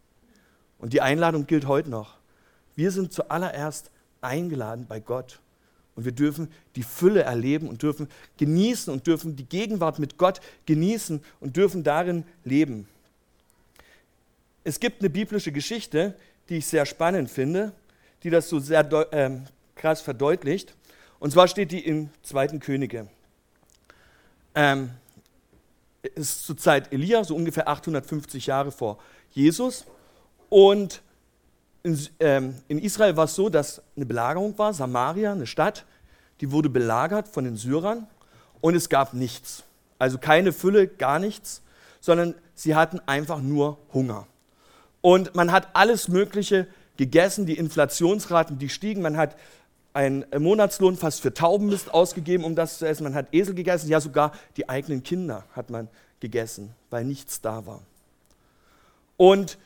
Und 0.77 0.91
die 0.91 0.99
Einladung 0.99 1.47
gilt 1.47 1.67
heute 1.67 1.89
noch. 1.89 2.17
Wir 2.75 2.91
sind 2.91 3.13
zuallererst 3.13 3.91
eingeladen 4.19 4.87
bei 4.89 4.99
Gott. 4.99 5.39
Und 5.95 6.03
wir 6.03 6.11
dürfen 6.11 6.49
die 6.75 6.83
Fülle 6.83 7.23
erleben 7.23 7.69
und 7.69 7.81
dürfen 7.81 8.09
genießen 8.37 8.91
und 8.91 9.07
dürfen 9.07 9.37
die 9.37 9.47
Gegenwart 9.47 9.99
mit 9.99 10.17
Gott 10.17 10.41
genießen 10.65 11.21
und 11.39 11.55
dürfen 11.55 11.83
darin 11.83 12.25
leben. 12.43 12.87
Es 14.63 14.79
gibt 14.79 15.01
eine 15.01 15.09
biblische 15.09 15.51
Geschichte, 15.51 16.15
die 16.49 16.57
ich 16.57 16.65
sehr 16.65 16.85
spannend 16.85 17.29
finde, 17.29 17.73
die 18.23 18.29
das 18.29 18.49
so 18.49 18.59
sehr 18.59 18.81
äh, 19.13 19.29
krass 19.75 20.01
verdeutlicht. 20.01 20.75
Und 21.19 21.31
zwar 21.31 21.47
steht 21.47 21.71
die 21.71 21.85
in 21.85 22.09
2. 22.23 22.59
Könige 22.59 23.07
ähm, 24.55 24.91
ist 26.15 26.45
zur 26.45 26.57
Zeit 26.57 26.91
Elia, 26.91 27.23
so 27.23 27.35
ungefähr 27.35 27.67
850 27.67 28.47
Jahre 28.47 28.71
vor 28.71 28.99
Jesus. 29.31 29.85
Und 30.49 31.01
in, 31.83 31.99
ähm, 32.19 32.55
in 32.67 32.79
Israel 32.79 33.15
war 33.15 33.25
es 33.25 33.35
so, 33.35 33.49
dass 33.49 33.81
eine 33.95 34.05
Belagerung 34.05 34.57
war, 34.57 34.73
Samaria, 34.73 35.31
eine 35.31 35.47
Stadt, 35.47 35.85
die 36.41 36.51
wurde 36.51 36.69
belagert 36.69 37.27
von 37.27 37.43
den 37.43 37.57
Syrern 37.57 38.07
und 38.61 38.75
es 38.75 38.89
gab 38.89 39.13
nichts. 39.13 39.63
Also 39.97 40.17
keine 40.17 40.53
Fülle, 40.53 40.87
gar 40.87 41.19
nichts, 41.19 41.61
sondern 41.99 42.35
sie 42.55 42.75
hatten 42.75 42.99
einfach 43.05 43.41
nur 43.41 43.77
Hunger. 43.93 44.27
Und 45.01 45.35
man 45.35 45.51
hat 45.51 45.69
alles 45.73 46.07
Mögliche 46.07 46.67
gegessen, 46.97 47.45
die 47.45 47.57
Inflationsraten, 47.57 48.59
die 48.59 48.69
stiegen, 48.69 49.01
man 49.01 49.17
hat 49.17 49.35
einen 49.93 50.25
Monatslohn 50.37 50.97
fast 50.97 51.21
für 51.21 51.33
Taubenmist 51.33 51.93
ausgegeben, 51.93 52.43
um 52.43 52.55
das 52.55 52.77
zu 52.77 52.87
essen. 52.87 53.03
Man 53.03 53.15
hat 53.15 53.33
Esel 53.33 53.55
gegessen, 53.55 53.89
ja 53.89 53.99
sogar 53.99 54.33
die 54.57 54.69
eigenen 54.69 55.03
Kinder 55.03 55.45
hat 55.55 55.69
man 55.69 55.87
gegessen, 56.19 56.73
weil 56.89 57.05
nichts 57.05 57.41
da 57.41 57.65
war. 57.65 57.81
Und 59.17 59.57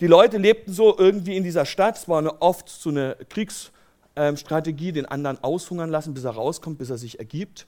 die 0.00 0.06
Leute 0.06 0.38
lebten 0.38 0.72
so 0.72 0.98
irgendwie 0.98 1.36
in 1.36 1.44
dieser 1.44 1.64
Stadt. 1.64 1.96
Es 1.96 2.08
war 2.08 2.18
eine, 2.18 2.42
oft 2.42 2.68
so 2.68 2.90
eine 2.90 3.16
Kriegsstrategie, 3.28 4.92
den 4.92 5.06
anderen 5.06 5.42
aushungern 5.44 5.90
lassen, 5.90 6.14
bis 6.14 6.24
er 6.24 6.32
rauskommt, 6.32 6.78
bis 6.78 6.90
er 6.90 6.98
sich 6.98 7.18
ergibt. 7.18 7.66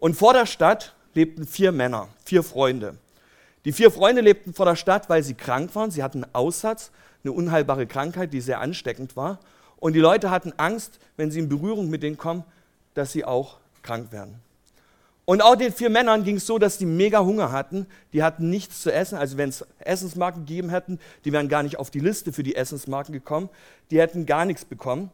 Und 0.00 0.14
vor 0.16 0.32
der 0.32 0.46
Stadt 0.46 0.96
lebten 1.14 1.46
vier 1.46 1.70
Männer, 1.70 2.08
vier 2.24 2.42
Freunde. 2.42 2.96
Die 3.64 3.72
vier 3.72 3.90
Freunde 3.90 4.20
lebten 4.20 4.54
vor 4.54 4.66
der 4.66 4.76
Stadt, 4.76 5.08
weil 5.08 5.22
sie 5.22 5.34
krank 5.34 5.74
waren. 5.74 5.90
Sie 5.90 6.02
hatten 6.02 6.24
einen 6.24 6.34
Aussatz, 6.34 6.90
eine 7.24 7.32
unheilbare 7.32 7.86
Krankheit, 7.86 8.32
die 8.32 8.40
sehr 8.40 8.60
ansteckend 8.60 9.16
war. 9.16 9.40
Und 9.76 9.92
die 9.92 10.00
Leute 10.00 10.30
hatten 10.30 10.52
Angst, 10.56 10.98
wenn 11.16 11.30
sie 11.30 11.38
in 11.38 11.48
Berührung 11.48 11.90
mit 11.90 12.02
denen 12.02 12.18
kommen, 12.18 12.44
dass 12.94 13.12
sie 13.12 13.24
auch 13.24 13.58
krank 13.82 14.12
werden. 14.12 14.40
Und 15.24 15.42
auch 15.42 15.56
den 15.56 15.72
vier 15.72 15.90
Männern 15.90 16.24
ging 16.24 16.36
es 16.36 16.46
so, 16.46 16.58
dass 16.58 16.78
die 16.78 16.86
mega 16.86 17.20
Hunger 17.20 17.52
hatten. 17.52 17.86
Die 18.14 18.22
hatten 18.22 18.48
nichts 18.48 18.80
zu 18.80 18.90
essen. 18.90 19.18
Also 19.18 19.36
wenn 19.36 19.50
es 19.50 19.62
Essensmarken 19.78 20.46
gegeben 20.46 20.70
hätten, 20.70 20.98
die 21.26 21.32
wären 21.32 21.50
gar 21.50 21.62
nicht 21.62 21.78
auf 21.78 21.90
die 21.90 22.00
Liste 22.00 22.32
für 22.32 22.42
die 22.42 22.56
Essensmarken 22.56 23.12
gekommen. 23.12 23.50
Die 23.90 24.00
hätten 24.00 24.24
gar 24.24 24.46
nichts 24.46 24.64
bekommen. 24.64 25.10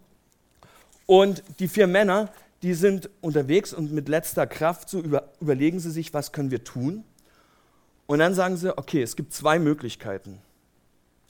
Und 1.07 1.43
die 1.59 1.67
vier 1.67 1.89
Männer, 1.89 2.29
die 2.63 2.75
sind 2.75 3.11
unterwegs 3.21 3.75
und 3.75 3.93
mit 3.93 4.09
letzter 4.09 4.47
Kraft 4.47 4.89
so 4.89 5.01
über, 5.01 5.31
überlegen 5.41 5.81
sie 5.81 5.91
sich, 5.91 6.15
was 6.15 6.31
können 6.31 6.53
wir 6.53 6.63
tun. 6.63 7.03
Und 8.07 8.19
dann 8.19 8.35
sagen 8.35 8.57
sie, 8.57 8.77
okay, 8.77 9.03
es 9.03 9.17
gibt 9.17 9.33
zwei 9.33 9.59
Möglichkeiten. 9.59 10.41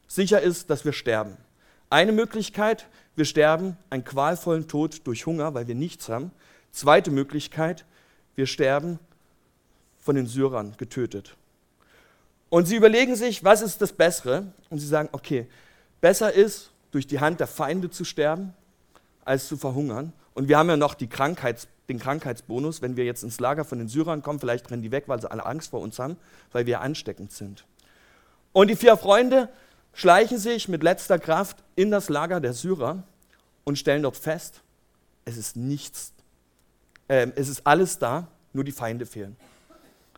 Sicher 0.09 0.41
ist, 0.41 0.71
dass 0.71 0.85
wir 0.85 0.93
sterben. 0.93 1.37
Eine 1.91 2.13
Möglichkeit, 2.13 2.87
wir 3.15 3.25
sterben 3.25 3.77
einen 3.91 4.05
qualvollen 4.05 4.67
Tod 4.67 5.07
durch 5.07 5.27
Hunger, 5.27 5.55
weil 5.55 5.69
wir 5.69 5.75
nichts 5.75 6.09
haben. 6.09 6.33
Zweite 6.73 7.11
Möglichkeit, 7.11 7.85
wir 8.35 8.47
sterben 8.47 8.99
von 10.01 10.17
den 10.17 10.27
Syrern 10.27 10.75
getötet. 10.77 11.37
Und 12.51 12.67
sie 12.67 12.77
überlegen 12.77 13.17
sich, 13.17 13.45
was 13.45 13.63
ist 13.63 13.81
das 13.81 13.93
Bessere? 13.93 14.53
Und 14.71 14.79
sie 14.79 14.87
sagen, 14.87 15.09
okay, 15.13 15.47
besser 16.01 16.33
ist, 16.33 16.71
durch 16.91 17.07
die 17.07 17.19
Hand 17.19 17.41
der 17.41 17.49
Feinde 17.49 17.91
zu 17.91 18.05
sterben, 18.05 18.55
als 19.25 19.49
zu 19.49 19.57
verhungern. 19.57 20.13
Und 20.35 20.49
wir 20.49 20.59
haben 20.59 20.69
ja 20.69 20.77
noch 20.77 20.97
Krankheits, 20.97 21.67
den 21.89 21.99
Krankheitsbonus, 21.99 22.83
wenn 22.83 22.97
wir 22.97 23.05
jetzt 23.05 23.23
ins 23.23 23.41
Lager 23.41 23.65
von 23.65 23.79
den 23.79 23.89
Syrern 23.89 24.23
kommen, 24.23 24.41
vielleicht 24.41 24.71
rennen 24.71 24.83
die 24.83 24.91
weg, 24.91 25.05
weil 25.07 25.21
sie 25.21 25.31
alle 25.31 25.45
Angst 25.45 25.71
vor 25.71 25.81
uns 25.81 25.99
haben, 25.99 26.17
weil 26.53 26.67
wir 26.67 26.81
ansteckend 26.81 27.33
sind. 27.33 27.65
Und 28.53 28.69
die 28.69 28.77
vier 28.77 28.97
Freunde 28.97 29.49
schleichen 29.93 30.39
sich 30.39 30.69
mit 30.69 30.83
letzter 30.83 31.19
Kraft 31.19 31.59
in 31.77 31.91
das 31.91 32.09
Lager 32.09 32.41
der 32.41 32.53
Syrer 32.53 33.03
und 33.65 33.79
stellen 33.79 34.03
dort 34.03 34.17
fest, 34.17 34.63
es 35.25 35.37
ist 35.37 35.57
nichts, 35.57 36.13
äh, 37.09 37.29
es 37.37 37.49
ist 37.49 37.67
alles 37.67 37.99
da, 37.99 38.29
nur 38.53 38.65
die 38.65 38.73
Feinde 38.73 39.07
fehlen. 39.07 39.37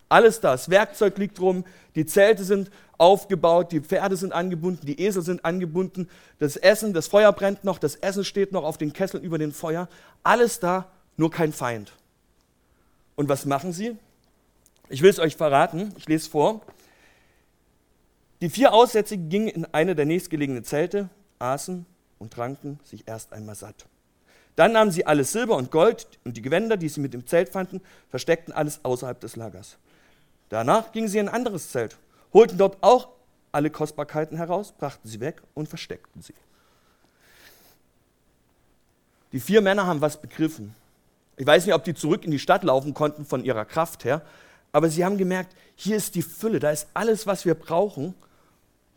Alles 0.08 0.40
da, 0.40 0.52
das 0.52 0.70
Werkzeug 0.70 1.18
liegt 1.18 1.40
rum, 1.40 1.64
die 1.96 2.06
Zelte 2.06 2.44
sind 2.44 2.70
aufgebaut, 2.96 3.72
die 3.72 3.80
Pferde 3.80 4.16
sind 4.16 4.32
angebunden, 4.32 4.86
die 4.86 5.00
Esel 5.00 5.22
sind 5.22 5.44
angebunden, 5.44 6.08
das 6.38 6.56
Essen, 6.56 6.92
das 6.92 7.08
Feuer 7.08 7.32
brennt 7.32 7.64
noch, 7.64 7.78
das 7.78 7.96
Essen 7.96 8.24
steht 8.24 8.52
noch 8.52 8.62
auf 8.64 8.78
den 8.78 8.92
Kesseln 8.92 9.24
über 9.24 9.38
dem 9.38 9.52
Feuer. 9.52 9.88
Alles 10.22 10.60
da, 10.60 10.86
nur 11.16 11.30
kein 11.30 11.52
Feind. 11.52 11.92
Und 13.14 13.28
was 13.28 13.46
machen 13.46 13.72
sie? 13.72 13.96
Ich 14.88 15.02
will 15.02 15.10
es 15.10 15.18
euch 15.18 15.36
verraten, 15.36 15.92
ich 15.96 16.06
lese 16.06 16.30
vor. 16.30 16.60
Die 18.40 18.50
vier 18.50 18.72
Aussätzigen 18.72 19.28
gingen 19.28 19.48
in 19.48 19.64
eine 19.66 19.94
der 19.94 20.04
nächstgelegenen 20.04 20.64
Zelte, 20.64 21.08
aßen 21.38 21.86
und 22.18 22.32
tranken 22.32 22.78
sich 22.84 23.08
erst 23.08 23.32
einmal 23.32 23.54
satt. 23.54 23.86
Dann 24.56 24.72
nahmen 24.72 24.90
sie 24.90 25.06
alles 25.06 25.32
Silber 25.32 25.56
und 25.56 25.70
Gold 25.70 26.06
und 26.24 26.36
die 26.36 26.42
Gewänder, 26.42 26.76
die 26.76 26.88
sie 26.88 27.00
mit 27.00 27.14
dem 27.14 27.26
Zelt 27.26 27.50
fanden, 27.50 27.80
versteckten 28.10 28.54
alles 28.54 28.80
außerhalb 28.84 29.20
des 29.20 29.36
Lagers. 29.36 29.76
Danach 30.48 30.92
gingen 30.92 31.08
sie 31.08 31.18
in 31.18 31.28
ein 31.28 31.34
anderes 31.34 31.70
Zelt, 31.70 31.96
holten 32.32 32.56
dort 32.56 32.78
auch 32.82 33.08
alle 33.52 33.70
Kostbarkeiten 33.70 34.36
heraus, 34.36 34.72
brachten 34.72 35.08
sie 35.08 35.20
weg 35.20 35.42
und 35.54 35.68
versteckten 35.68 36.22
sie. 36.22 36.34
Die 39.32 39.40
vier 39.40 39.60
Männer 39.60 39.86
haben 39.86 40.00
was 40.00 40.20
begriffen. 40.20 40.74
Ich 41.36 41.46
weiß 41.46 41.66
nicht, 41.66 41.74
ob 41.74 41.84
die 41.84 41.94
zurück 41.94 42.24
in 42.24 42.30
die 42.30 42.38
Stadt 42.38 42.62
laufen 42.64 42.94
konnten 42.94 43.24
von 43.24 43.44
ihrer 43.44 43.64
Kraft 43.64 44.04
her, 44.04 44.22
aber 44.72 44.88
sie 44.88 45.04
haben 45.04 45.18
gemerkt, 45.18 45.54
hier 45.74 45.96
ist 45.96 46.14
die 46.14 46.22
Fülle, 46.22 46.60
da 46.60 46.70
ist 46.70 46.88
alles, 46.94 47.26
was 47.26 47.44
wir 47.44 47.54
brauchen. 47.54 48.14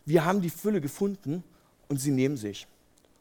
Wir 0.04 0.24
haben 0.24 0.40
die 0.40 0.50
Fülle 0.50 0.80
gefunden 0.80 1.44
und 1.88 1.98
sie 1.98 2.10
nehmen 2.10 2.36
sich. 2.36 2.66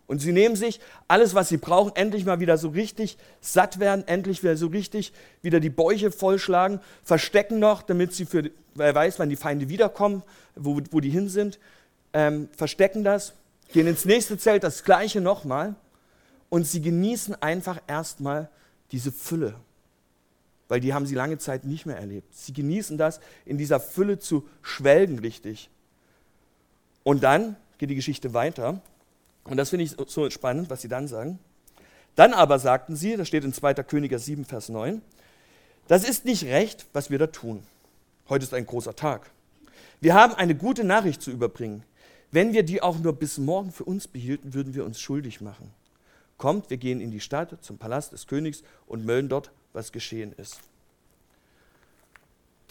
Und 0.07 0.19
sie 0.19 0.31
nehmen 0.31 0.55
sich 0.55 0.79
alles, 1.07 1.35
was 1.35 1.49
sie 1.49 1.57
brauchen, 1.57 1.95
endlich 1.95 2.25
mal 2.25 2.39
wieder 2.39 2.57
so 2.57 2.69
richtig 2.69 3.17
satt 3.41 3.79
werden, 3.79 4.07
endlich 4.07 4.41
wieder 4.41 4.57
so 4.57 4.67
richtig 4.67 5.13
wieder 5.43 5.59
die 5.59 5.69
Bäuche 5.69 6.11
vollschlagen, 6.11 6.79
verstecken 7.03 7.59
noch, 7.59 7.83
damit 7.83 8.13
sie 8.13 8.25
für, 8.25 8.49
wer 8.73 8.95
weiß, 8.95 9.19
wann 9.19 9.29
die 9.29 9.35
Feinde 9.35 9.69
wiederkommen, 9.69 10.23
wo, 10.55 10.81
wo 10.89 10.99
die 10.99 11.11
hin 11.11 11.29
sind, 11.29 11.59
ähm, 12.13 12.49
verstecken 12.57 13.03
das, 13.03 13.33
gehen 13.71 13.85
ins 13.85 14.05
nächste 14.05 14.37
Zelt, 14.37 14.63
das 14.63 14.83
gleiche 14.83 15.21
nochmal 15.21 15.75
und 16.49 16.65
sie 16.65 16.81
genießen 16.81 17.39
einfach 17.41 17.79
erstmal 17.85 18.49
diese 18.91 19.11
Fülle, 19.11 19.55
weil 20.67 20.79
die 20.79 20.93
haben 20.93 21.05
sie 21.05 21.15
lange 21.15 21.37
Zeit 21.37 21.63
nicht 21.65 21.85
mehr 21.85 21.97
erlebt. 21.97 22.33
Sie 22.35 22.53
genießen 22.53 22.97
das, 22.97 23.19
in 23.45 23.57
dieser 23.57 23.79
Fülle 23.79 24.19
zu 24.19 24.47
schwelgen 24.61 25.19
richtig. 25.19 25.69
Und 27.03 27.23
dann 27.23 27.55
geht 27.77 27.89
die 27.89 27.95
Geschichte 27.95 28.33
weiter. 28.33 28.81
Und 29.45 29.57
das 29.57 29.69
finde 29.69 29.85
ich 29.85 29.95
so 30.07 30.29
spannend, 30.29 30.69
was 30.69 30.81
sie 30.81 30.87
dann 30.87 31.07
sagen. 31.07 31.39
Dann 32.15 32.33
aber 32.33 32.59
sagten 32.59 32.95
sie, 32.95 33.15
das 33.15 33.27
steht 33.27 33.43
in 33.43 33.53
2. 33.53 33.75
Königer 33.75 34.19
7, 34.19 34.45
Vers 34.45 34.69
9, 34.69 35.01
das 35.87 36.07
ist 36.07 36.25
nicht 36.25 36.43
recht, 36.43 36.85
was 36.93 37.09
wir 37.09 37.17
da 37.17 37.27
tun. 37.27 37.63
Heute 38.27 38.43
ist 38.43 38.53
ein 38.53 38.65
großer 38.65 38.95
Tag. 38.95 39.31
Wir 40.01 40.13
haben 40.13 40.35
eine 40.35 40.53
gute 40.53 40.83
Nachricht 40.83 41.21
zu 41.21 41.31
überbringen. 41.31 41.83
Wenn 42.31 42.53
wir 42.53 42.63
die 42.63 42.83
auch 42.83 42.99
nur 42.99 43.13
bis 43.13 43.39
morgen 43.39 43.71
für 43.71 43.85
uns 43.85 44.07
behielten, 44.07 44.53
würden 44.53 44.75
wir 44.75 44.85
uns 44.85 44.99
schuldig 44.99 45.41
machen. 45.41 45.71
Kommt, 46.39 46.71
wir 46.71 46.77
gehen 46.77 47.01
in 47.01 47.11
die 47.11 47.19
Stadt 47.19 47.55
zum 47.61 47.77
Palast 47.77 48.13
des 48.13 48.25
Königs 48.25 48.63
und 48.87 49.05
melden 49.05 49.29
dort, 49.29 49.51
was 49.73 49.91
geschehen 49.91 50.33
ist. 50.33 50.61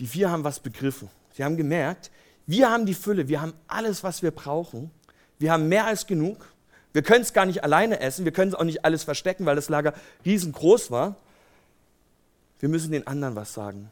Die 0.01 0.07
vier 0.07 0.31
haben 0.31 0.43
was 0.43 0.59
begriffen. 0.59 1.11
Sie 1.35 1.45
haben 1.45 1.57
gemerkt, 1.57 2.11
wir 2.47 2.71
haben 2.71 2.87
die 2.87 2.95
Fülle, 2.95 3.29
wir 3.29 3.41
haben 3.41 3.53
alles, 3.69 4.03
was 4.03 4.23
wir 4.23 4.31
brauchen. 4.31 4.91
Wir 5.39 5.53
haben 5.53 5.69
mehr 5.69 5.85
als 5.85 6.07
genug. 6.07 6.53
Wir 6.95 7.03
können 7.03 7.21
es 7.21 7.35
gar 7.35 7.45
nicht 7.45 7.63
alleine 7.63 8.01
essen, 8.01 8.25
wir 8.25 8.33
können 8.33 8.53
es 8.53 8.59
auch 8.59 8.65
nicht 8.65 8.85
alles 8.85 9.05
verstecken, 9.05 9.45
weil 9.45 9.55
das 9.55 9.69
Lager 9.69 9.93
riesengroß 10.25 10.91
war. 10.91 11.17
Wir 12.59 12.71
müssen 12.71 12.91
den 12.91 13.07
anderen 13.07 13.37
was 13.37 13.53
sagen. 13.53 13.91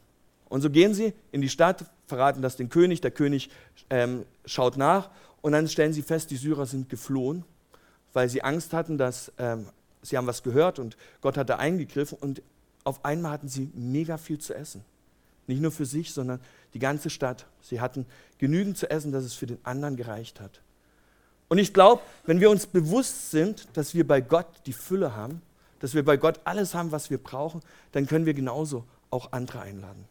Und 0.49 0.63
so 0.63 0.71
gehen 0.71 0.95
sie 0.95 1.13
in 1.33 1.43
die 1.43 1.51
Stadt, 1.51 1.85
verraten 2.07 2.41
das 2.41 2.57
dem 2.57 2.71
König, 2.71 3.03
der 3.03 3.11
König 3.11 3.51
ähm, 3.91 4.25
schaut 4.47 4.79
nach 4.79 5.11
und 5.43 5.53
dann 5.53 5.69
stellen 5.69 5.93
sie 5.93 6.03
fest, 6.03 6.31
die 6.31 6.37
Syrer 6.37 6.65
sind 6.65 6.89
geflohen, 6.89 7.45
weil 8.17 8.31
sie 8.31 8.43
Angst 8.43 8.73
hatten, 8.73 8.97
dass 8.97 9.31
ähm, 9.37 9.67
sie 10.01 10.17
haben 10.17 10.27
was 10.27 10.43
gehört 10.43 10.79
und 10.79 10.97
Gott 11.21 11.37
hat 11.37 11.51
da 11.51 11.57
eingegriffen 11.57 12.17
und 12.19 12.41
auf 12.83 13.05
einmal 13.05 13.31
hatten 13.31 13.47
sie 13.47 13.71
mega 13.75 14.17
viel 14.17 14.39
zu 14.39 14.55
essen. 14.55 14.83
Nicht 15.47 15.61
nur 15.61 15.71
für 15.71 15.85
sich, 15.85 16.15
sondern 16.15 16.41
die 16.73 16.79
ganze 16.79 17.11
Stadt. 17.11 17.45
Sie 17.61 17.79
hatten 17.79 18.07
genügend 18.39 18.79
zu 18.79 18.91
essen, 18.91 19.13
dass 19.13 19.23
es 19.23 19.35
für 19.35 19.47
den 19.47 19.59
anderen 19.65 19.97
gereicht 19.97 20.41
hat. 20.41 20.63
Und 21.49 21.59
ich 21.59 21.75
glaube, 21.75 22.01
wenn 22.25 22.41
wir 22.41 22.49
uns 22.49 22.67
bewusst 22.67 23.33
sind, 23.33 23.69
dass 23.75 23.95
wir 23.95 24.07
bei 24.07 24.23
Gott 24.23 24.47
die 24.65 24.73
Fülle 24.73 25.15
haben, 25.15 25.43
dass 25.81 25.93
wir 25.93 26.03
bei 26.03 26.17
Gott 26.17 26.41
alles 26.45 26.75
haben, 26.75 26.93
was 26.93 27.11
wir 27.11 27.19
brauchen, 27.19 27.61
dann 27.93 28.07
können 28.07 28.25
wir 28.25 28.33
genauso 28.33 28.85
auch 29.11 29.33
andere 29.33 29.61
einladen. 29.61 30.07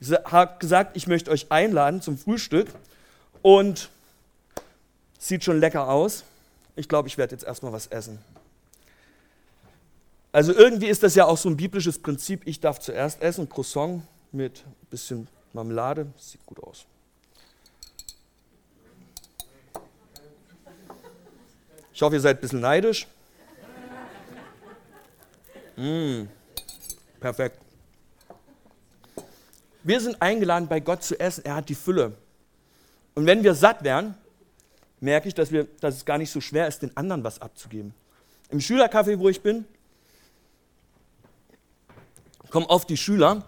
Ich 0.00 0.10
habe 0.10 0.58
gesagt, 0.58 0.96
ich 0.96 1.06
möchte 1.06 1.30
euch 1.30 1.52
einladen 1.52 2.00
zum 2.00 2.16
Frühstück 2.16 2.68
und 3.42 3.90
sieht 5.18 5.44
schon 5.44 5.58
lecker 5.58 5.88
aus. 5.88 6.24
Ich 6.76 6.88
glaube, 6.88 7.08
ich 7.08 7.18
werde 7.18 7.34
jetzt 7.34 7.44
erstmal 7.44 7.72
was 7.72 7.88
essen. 7.88 8.18
Also 10.30 10.52
irgendwie 10.52 10.86
ist 10.86 11.02
das 11.02 11.14
ja 11.14 11.26
auch 11.26 11.36
so 11.36 11.48
ein 11.48 11.56
biblisches 11.56 11.98
Prinzip. 11.98 12.42
Ich 12.46 12.60
darf 12.60 12.78
zuerst 12.78 13.20
essen, 13.20 13.48
Croissant 13.48 14.02
mit 14.30 14.64
ein 14.66 14.86
bisschen 14.90 15.28
Marmelade, 15.52 16.06
sieht 16.16 16.44
gut 16.46 16.62
aus. 16.62 16.86
Ich 21.92 22.02
hoffe, 22.02 22.14
ihr 22.14 22.20
seid 22.20 22.38
ein 22.38 22.40
bisschen 22.40 22.60
neidisch. 22.60 23.08
Mm, 25.76 26.24
perfekt. 27.18 27.58
Wir 29.82 30.00
sind 30.00 30.20
eingeladen, 30.20 30.68
bei 30.68 30.78
Gott 30.80 31.02
zu 31.02 31.18
essen. 31.18 31.44
Er 31.44 31.56
hat 31.56 31.68
die 31.68 31.74
Fülle. 31.74 32.12
Und 33.14 33.26
wenn 33.26 33.42
wir 33.42 33.54
satt 33.54 33.82
werden, 33.82 34.14
merke 35.00 35.28
ich, 35.28 35.34
dass, 35.34 35.52
wir, 35.52 35.64
dass 35.80 35.96
es 35.96 36.04
gar 36.04 36.18
nicht 36.18 36.30
so 36.30 36.40
schwer 36.40 36.68
ist, 36.68 36.82
den 36.82 36.96
anderen 36.96 37.24
was 37.24 37.40
abzugeben. 37.40 37.94
Im 38.50 38.60
Schülercafé, 38.60 39.18
wo 39.18 39.28
ich 39.28 39.40
bin, 39.42 39.64
kommen 42.50 42.66
oft 42.66 42.88
die 42.88 42.96
Schüler 42.96 43.44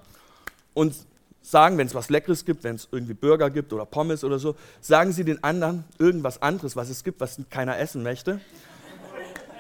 und 0.75 0.95
sagen, 1.42 1.78
wenn 1.78 1.87
es 1.87 1.95
was 1.95 2.11
Leckeres 2.11 2.45
gibt, 2.45 2.64
wenn 2.64 2.76
es 2.76 2.88
irgendwie 2.92 3.14
Burger 3.14 3.50
gibt 3.50 3.73
oder 3.73 3.87
Pommes 3.87 4.25
oder 4.25 4.38
so, 4.38 4.57
sagen 4.80 5.12
sie 5.12 5.25
den 5.25 5.42
anderen 5.42 5.85
irgendwas 5.99 6.40
anderes, 6.42 6.76
was 6.76 6.90
es 6.90 7.02
gibt, 7.02 7.21
was 7.21 7.38
keiner 7.49 7.78
essen 7.78 8.02
möchte, 8.02 8.40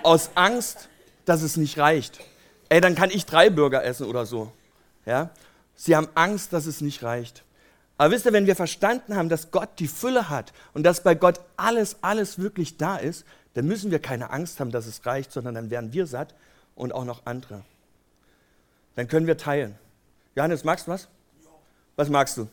aus 0.02 0.30
Angst, 0.34 0.88
dass 1.24 1.42
es 1.42 1.56
nicht 1.56 1.78
reicht. 1.78 2.20
Ey, 2.68 2.80
dann 2.80 2.94
kann 2.94 3.10
ich 3.10 3.26
drei 3.26 3.50
Burger 3.50 3.84
essen 3.84 4.06
oder 4.06 4.26
so. 4.26 4.52
Ja? 5.06 5.30
Sie 5.74 5.96
haben 5.96 6.08
Angst, 6.14 6.52
dass 6.52 6.66
es 6.66 6.80
nicht 6.80 7.02
reicht. 7.02 7.42
Aber 8.00 8.12
wisst 8.12 8.24
ihr, 8.24 8.32
wenn 8.32 8.46
wir 8.46 8.56
verstanden 8.56 9.14
haben, 9.14 9.28
dass 9.28 9.50
Gott 9.50 9.78
die 9.78 9.86
Fülle 9.86 10.30
hat 10.30 10.54
und 10.72 10.84
dass 10.84 11.02
bei 11.02 11.14
Gott 11.14 11.38
alles, 11.58 11.98
alles 12.00 12.38
wirklich 12.38 12.78
da 12.78 12.96
ist, 12.96 13.26
dann 13.52 13.66
müssen 13.66 13.90
wir 13.90 13.98
keine 13.98 14.30
Angst 14.30 14.58
haben, 14.58 14.70
dass 14.70 14.86
es 14.86 15.04
reicht, 15.04 15.30
sondern 15.30 15.54
dann 15.54 15.68
werden 15.68 15.92
wir 15.92 16.06
satt 16.06 16.34
und 16.74 16.92
auch 16.92 17.04
noch 17.04 17.26
andere. 17.26 17.62
Dann 18.96 19.06
können 19.06 19.26
wir 19.26 19.36
teilen. 19.36 19.78
Johannes, 20.34 20.64
magst 20.64 20.86
du 20.86 20.92
was? 20.92 21.08
Was 21.96 22.08
magst 22.08 22.38
du? 22.38 22.48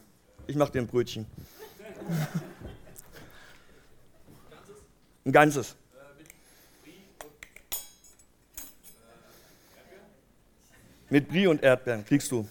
Ich 0.48 0.58
mache 0.58 0.74
dir 0.74 0.82
ein 0.82 0.88
Brötchen. 0.88 1.25
Ein 5.24 5.32
ganzes. 5.32 5.77
Mit 11.10 11.30
Brie 11.30 11.48
und 11.48 11.63
Erdbeeren 11.63 12.04
kriegst 12.04 12.34
du. 12.34 12.46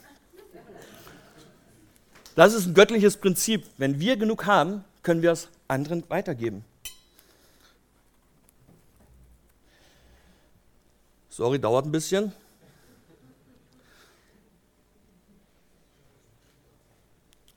Das 2.36 2.52
ist 2.52 2.66
ein 2.66 2.74
göttliches 2.74 3.16
Prinzip. 3.16 3.64
Wenn 3.78 3.98
wir 3.98 4.18
genug 4.18 4.44
haben, 4.44 4.84
können 5.02 5.22
wir 5.22 5.32
es 5.32 5.48
anderen 5.68 6.04
weitergeben. 6.08 6.64
Sorry, 11.30 11.58
dauert 11.58 11.86
ein 11.86 11.92
bisschen. 11.92 12.30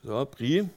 So, 0.01 0.25
Brie. 0.25 0.69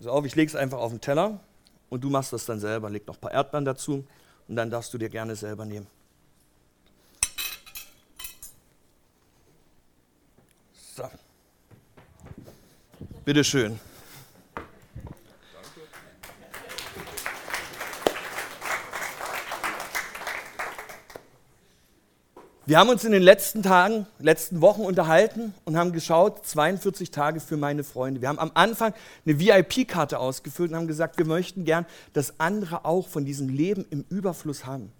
So 0.00 0.10
auf, 0.10 0.26
ich 0.26 0.36
lege 0.36 0.50
es 0.50 0.56
einfach 0.56 0.78
auf 0.78 0.92
den 0.92 1.00
Teller 1.00 1.40
und 1.88 2.04
du 2.04 2.10
machst 2.10 2.34
das 2.34 2.44
dann 2.44 2.60
selber. 2.60 2.90
Leg 2.90 3.06
noch 3.06 3.16
ein 3.16 3.20
paar 3.20 3.32
Erdbeeren 3.32 3.64
dazu 3.64 4.04
und 4.48 4.56
dann 4.56 4.70
darfst 4.70 4.92
du 4.92 4.98
dir 4.98 5.08
gerne 5.08 5.34
selber 5.34 5.64
nehmen. 5.64 5.86
Bitteschön. 13.30 13.78
Wir 22.66 22.76
haben 22.76 22.88
uns 22.88 23.04
in 23.04 23.12
den 23.12 23.22
letzten 23.22 23.62
Tagen, 23.62 24.08
letzten 24.18 24.60
Wochen 24.60 24.80
unterhalten 24.80 25.54
und 25.64 25.76
haben 25.76 25.92
geschaut, 25.92 26.44
42 26.44 27.12
Tage 27.12 27.38
für 27.38 27.56
meine 27.56 27.84
Freunde. 27.84 28.20
Wir 28.20 28.30
haben 28.30 28.40
am 28.40 28.50
Anfang 28.54 28.94
eine 29.24 29.38
VIP-Karte 29.38 30.18
ausgefüllt 30.18 30.72
und 30.72 30.76
haben 30.76 30.88
gesagt, 30.88 31.16
wir 31.16 31.24
möchten 31.24 31.64
gern, 31.64 31.86
dass 32.12 32.40
andere 32.40 32.84
auch 32.84 33.06
von 33.06 33.24
diesem 33.24 33.48
Leben 33.48 33.86
im 33.90 34.04
Überfluss 34.08 34.66
haben. 34.66 34.90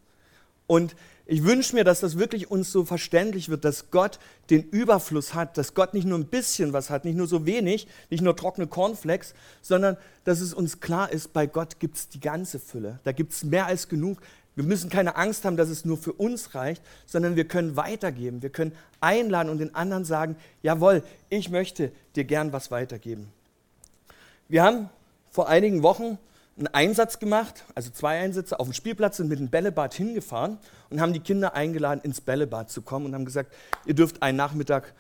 Und 0.71 0.95
ich 1.27 1.43
wünsche 1.43 1.75
mir, 1.75 1.83
dass 1.83 1.99
das 1.99 2.17
wirklich 2.17 2.49
uns 2.49 2.71
so 2.71 2.85
verständlich 2.85 3.49
wird, 3.49 3.65
dass 3.65 3.91
Gott 3.91 4.21
den 4.51 4.63
Überfluss 4.63 5.35
hat, 5.35 5.59
dass 5.59 5.75
Gott 5.75 5.95
nicht 5.95 6.07
nur 6.07 6.17
ein 6.17 6.29
bisschen 6.29 6.73
was 6.73 6.91
hat, 6.91 7.05
nicht 7.05 7.17
nur 7.17 7.27
so 7.27 7.45
wenig, 7.45 7.89
nicht 8.09 8.21
nur 8.21 8.37
trockene 8.37 8.69
Cornflakes, 8.69 9.35
sondern 9.63 9.97
dass 10.23 10.41
es 10.41 10.55
uns 10.55 10.79
klar 10.79 11.11
ist, 11.11 11.33
bei 11.33 11.49
Gott 11.49 11.81
gibt 11.81 11.97
es 11.97 12.09
die 12.09 12.21
ganze 12.21 12.61
Fülle. 12.61 13.01
Da 13.03 13.11
gibt 13.11 13.33
es 13.33 13.43
mehr 13.43 13.67
als 13.67 13.89
genug. 13.89 14.21
Wir 14.55 14.63
müssen 14.63 14.91
keine 14.91 15.17
Angst 15.17 15.45
haben, 15.45 15.57
dass 15.57 15.71
es 15.71 15.85
nur 15.85 15.99
für 15.99 16.13
uns 16.13 16.55
reicht, 16.55 16.85
sondern 17.05 17.35
wir 17.35 17.49
können 17.49 17.75
weitergeben. 17.75 18.41
Wir 18.41 18.51
können 18.51 18.71
einladen 19.01 19.51
und 19.51 19.59
den 19.59 19.75
anderen 19.75 20.05
sagen, 20.05 20.37
jawohl, 20.63 21.03
ich 21.31 21.51
möchte 21.51 21.91
dir 22.15 22.23
gern 22.23 22.53
was 22.53 22.71
weitergeben. 22.71 23.27
Wir 24.47 24.63
haben 24.63 24.89
vor 25.33 25.49
einigen 25.49 25.83
Wochen 25.83 26.17
einen 26.57 26.69
Einsatz 26.69 27.19
gemacht, 27.19 27.65
also 27.75 27.91
zwei 27.91 28.19
Einsätze 28.21 28.61
auf 28.61 28.67
dem 28.67 28.75
Spielplatz, 28.75 29.17
sind 29.17 29.29
mit 29.29 29.39
dem 29.39 29.49
Bällebad 29.49 29.95
hingefahren 29.95 30.59
und 30.91 31.01
haben 31.01 31.13
die 31.13 31.21
Kinder 31.21 31.55
eingeladen, 31.55 32.01
ins 32.03 32.21
Bällebad 32.21 32.71
zu 32.71 32.83
kommen 32.83 33.07
und 33.07 33.15
haben 33.15 33.25
gesagt, 33.25 33.55
ihr 33.87 33.95
dürft 33.95 34.23
einen 34.23 34.37
Nachmittag, 34.37 34.95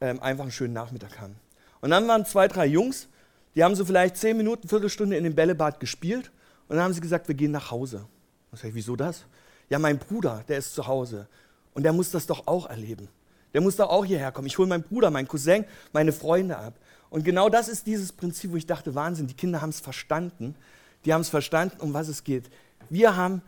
ähm, 0.00 0.20
einfach 0.20 0.42
einen 0.42 0.52
schönen 0.52 0.74
Nachmittag 0.74 1.20
haben. 1.20 1.36
Und 1.80 1.90
dann 1.90 2.08
waren 2.08 2.24
zwei, 2.26 2.48
drei 2.48 2.66
Jungs, 2.66 3.08
die 3.54 3.62
haben 3.62 3.74
so 3.74 3.84
vielleicht 3.84 4.16
zehn 4.16 4.36
Minuten, 4.36 4.68
Viertelstunde 4.68 5.16
in 5.16 5.24
dem 5.24 5.34
Bällebad 5.34 5.78
gespielt 5.78 6.32
und 6.68 6.76
dann 6.76 6.84
haben 6.84 6.94
sie 6.94 7.00
gesagt, 7.00 7.28
wir 7.28 7.34
gehen 7.34 7.52
nach 7.52 7.70
Hause. 7.70 8.06
Und 8.50 8.58
sag 8.58 8.68
ich, 8.68 8.74
wieso 8.74 8.96
das? 8.96 9.24
Ja, 9.68 9.78
mein 9.78 9.98
Bruder, 9.98 10.44
der 10.48 10.58
ist 10.58 10.74
zu 10.74 10.86
Hause 10.86 11.28
und 11.74 11.84
der 11.84 11.92
muss 11.92 12.10
das 12.10 12.26
doch 12.26 12.46
auch 12.46 12.68
erleben. 12.68 13.08
Der 13.52 13.60
muss 13.60 13.76
doch 13.76 13.88
auch 13.88 14.04
hierher 14.04 14.32
kommen. 14.32 14.48
Ich 14.48 14.58
hole 14.58 14.68
meinen 14.68 14.82
Bruder, 14.82 15.10
meinen 15.10 15.28
Cousin, 15.28 15.64
meine 15.92 16.12
Freunde 16.12 16.58
ab. 16.58 16.74
Und 17.08 17.24
genau 17.24 17.48
das 17.48 17.68
ist 17.68 17.86
dieses 17.86 18.12
Prinzip, 18.12 18.50
wo 18.50 18.56
ich 18.56 18.66
dachte, 18.66 18.96
Wahnsinn, 18.96 19.28
die 19.28 19.34
Kinder 19.34 19.62
haben 19.62 19.70
es 19.70 19.78
verstanden. 19.78 20.56
Die 21.04 21.12
haben 21.12 21.20
es 21.20 21.28
verstanden, 21.28 21.80
um 21.80 21.94
was 21.94 22.08
es 22.08 22.24
geht. 22.24 22.50
Wir 22.90 23.16
haben 23.16 23.42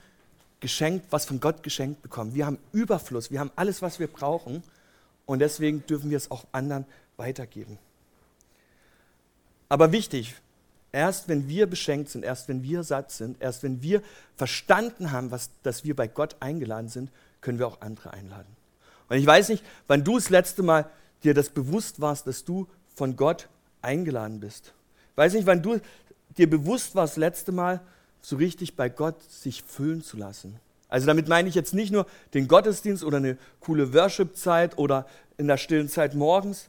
geschenkt, 0.61 1.07
was 1.11 1.25
von 1.25 1.41
Gott 1.41 1.63
geschenkt 1.63 2.03
bekommen. 2.03 2.35
Wir 2.35 2.47
haben 2.47 2.59
Überfluss, 2.73 3.31
wir 3.31 3.41
haben 3.41 3.51
alles, 3.57 3.83
was 3.83 3.99
wir 3.99 4.09
brauchen. 4.09 4.63
Und 5.27 5.41
deswegen 5.41 5.85
dürfen 5.87 6.11
wir 6.11 6.17
es 6.17 6.31
auch 6.31 6.45
anderen 6.53 6.87
weitergeben. 7.17 7.79
Aber 9.69 9.93
wichtig, 9.93 10.37
erst 10.93 11.29
wenn 11.29 11.49
wir 11.49 11.67
beschenkt 11.67 12.11
sind, 12.11 12.25
erst 12.25 12.49
wenn 12.49 12.63
wir 12.63 12.85
satt 12.85 13.11
sind, 13.11 13.43
erst 13.43 13.63
wenn 13.63 13.83
wir 13.83 14.03
verstanden 14.37 15.11
haben, 15.11 15.31
was, 15.31 15.51
dass 15.63 15.85
wir 15.85 15.97
bei 15.97 16.07
Gott 16.07 16.37
eingeladen 16.41 16.89
sind, 16.89 17.11
können 17.41 17.59
wir 17.59 17.67
auch 17.67 17.81
andere 17.81 18.13
einladen. 18.13 18.57
Und 19.09 19.17
ich 19.17 19.27
weiß 19.27 19.49
nicht, 19.49 19.65
wann 19.87 20.05
du 20.05 20.17
das 20.17 20.31
letzte 20.31 20.63
Mal 20.63 20.89
dir 21.23 21.35
das 21.35 21.51
bewusst 21.51 22.01
warst, 22.01 22.27
dass 22.27 22.45
du 22.45 22.67
von 22.95 23.17
Gott 23.17 23.49
eingeladen 23.83 24.41
bist. 24.41 24.73
Ich 25.13 25.17
weiß 25.17 25.35
nicht, 25.35 25.47
wann 25.47 25.63
du 25.63 25.81
dir 26.39 26.49
bewusst 26.49 26.95
warst, 26.95 27.15
das 27.15 27.19
letzte 27.19 27.53
Mal 27.53 27.81
so 28.21 28.37
richtig 28.37 28.77
bei 28.77 28.89
Gott 28.89 29.23
sich 29.31 29.63
füllen 29.63 30.03
zu 30.03 30.17
lassen. 30.17 30.59
Also 30.89 31.07
damit 31.07 31.29
meine 31.29 31.49
ich 31.49 31.55
jetzt 31.55 31.75
nicht 31.75 31.93
nur 31.93 32.07
den 32.35 32.49
Gottesdienst 32.49 33.05
oder 33.05 33.19
eine 33.19 33.39
coole 33.61 33.93
Worship-Zeit 33.93 34.79
oder 34.79 35.07
in 35.37 35.49
der 35.49 35.57
stillen 35.57 35.89
Zeit 35.89 36.15
morgens, 36.15 36.69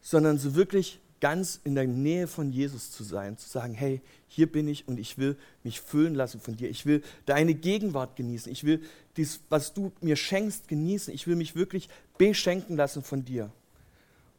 sondern 0.00 0.38
so 0.38 0.54
wirklich 0.54 1.00
ganz 1.20 1.60
in 1.62 1.76
der 1.76 1.86
Nähe 1.86 2.26
von 2.26 2.50
Jesus 2.50 2.90
zu 2.90 3.04
sein, 3.04 3.38
zu 3.38 3.48
sagen, 3.48 3.74
hey, 3.74 4.00
hier 4.26 4.50
bin 4.50 4.66
ich 4.66 4.88
und 4.88 4.98
ich 4.98 5.18
will 5.18 5.36
mich 5.62 5.80
füllen 5.80 6.16
lassen 6.16 6.40
von 6.40 6.56
dir. 6.56 6.68
Ich 6.68 6.84
will 6.84 7.02
deine 7.26 7.54
Gegenwart 7.54 8.16
genießen. 8.16 8.50
Ich 8.50 8.64
will 8.64 8.82
dies, 9.16 9.40
was 9.48 9.72
du 9.72 9.92
mir 10.00 10.16
schenkst, 10.16 10.66
genießen. 10.66 11.14
Ich 11.14 11.28
will 11.28 11.36
mich 11.36 11.54
wirklich 11.54 11.88
beschenken 12.18 12.76
lassen 12.76 13.04
von 13.04 13.24
dir. 13.24 13.52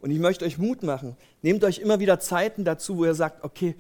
Und 0.02 0.12
ich 0.12 0.20
möchte 0.20 0.44
euch 0.44 0.58
Mut 0.58 0.84
machen. 0.84 1.16
Nehmt 1.42 1.64
euch 1.64 1.80
immer 1.80 2.02
wieder 2.02 2.20
Zeiten 2.20 2.66
dazu, 2.66 2.98
wo 2.98 3.06
ihr 3.06 3.16
sagt, 3.16 3.46
okay, 3.46 3.76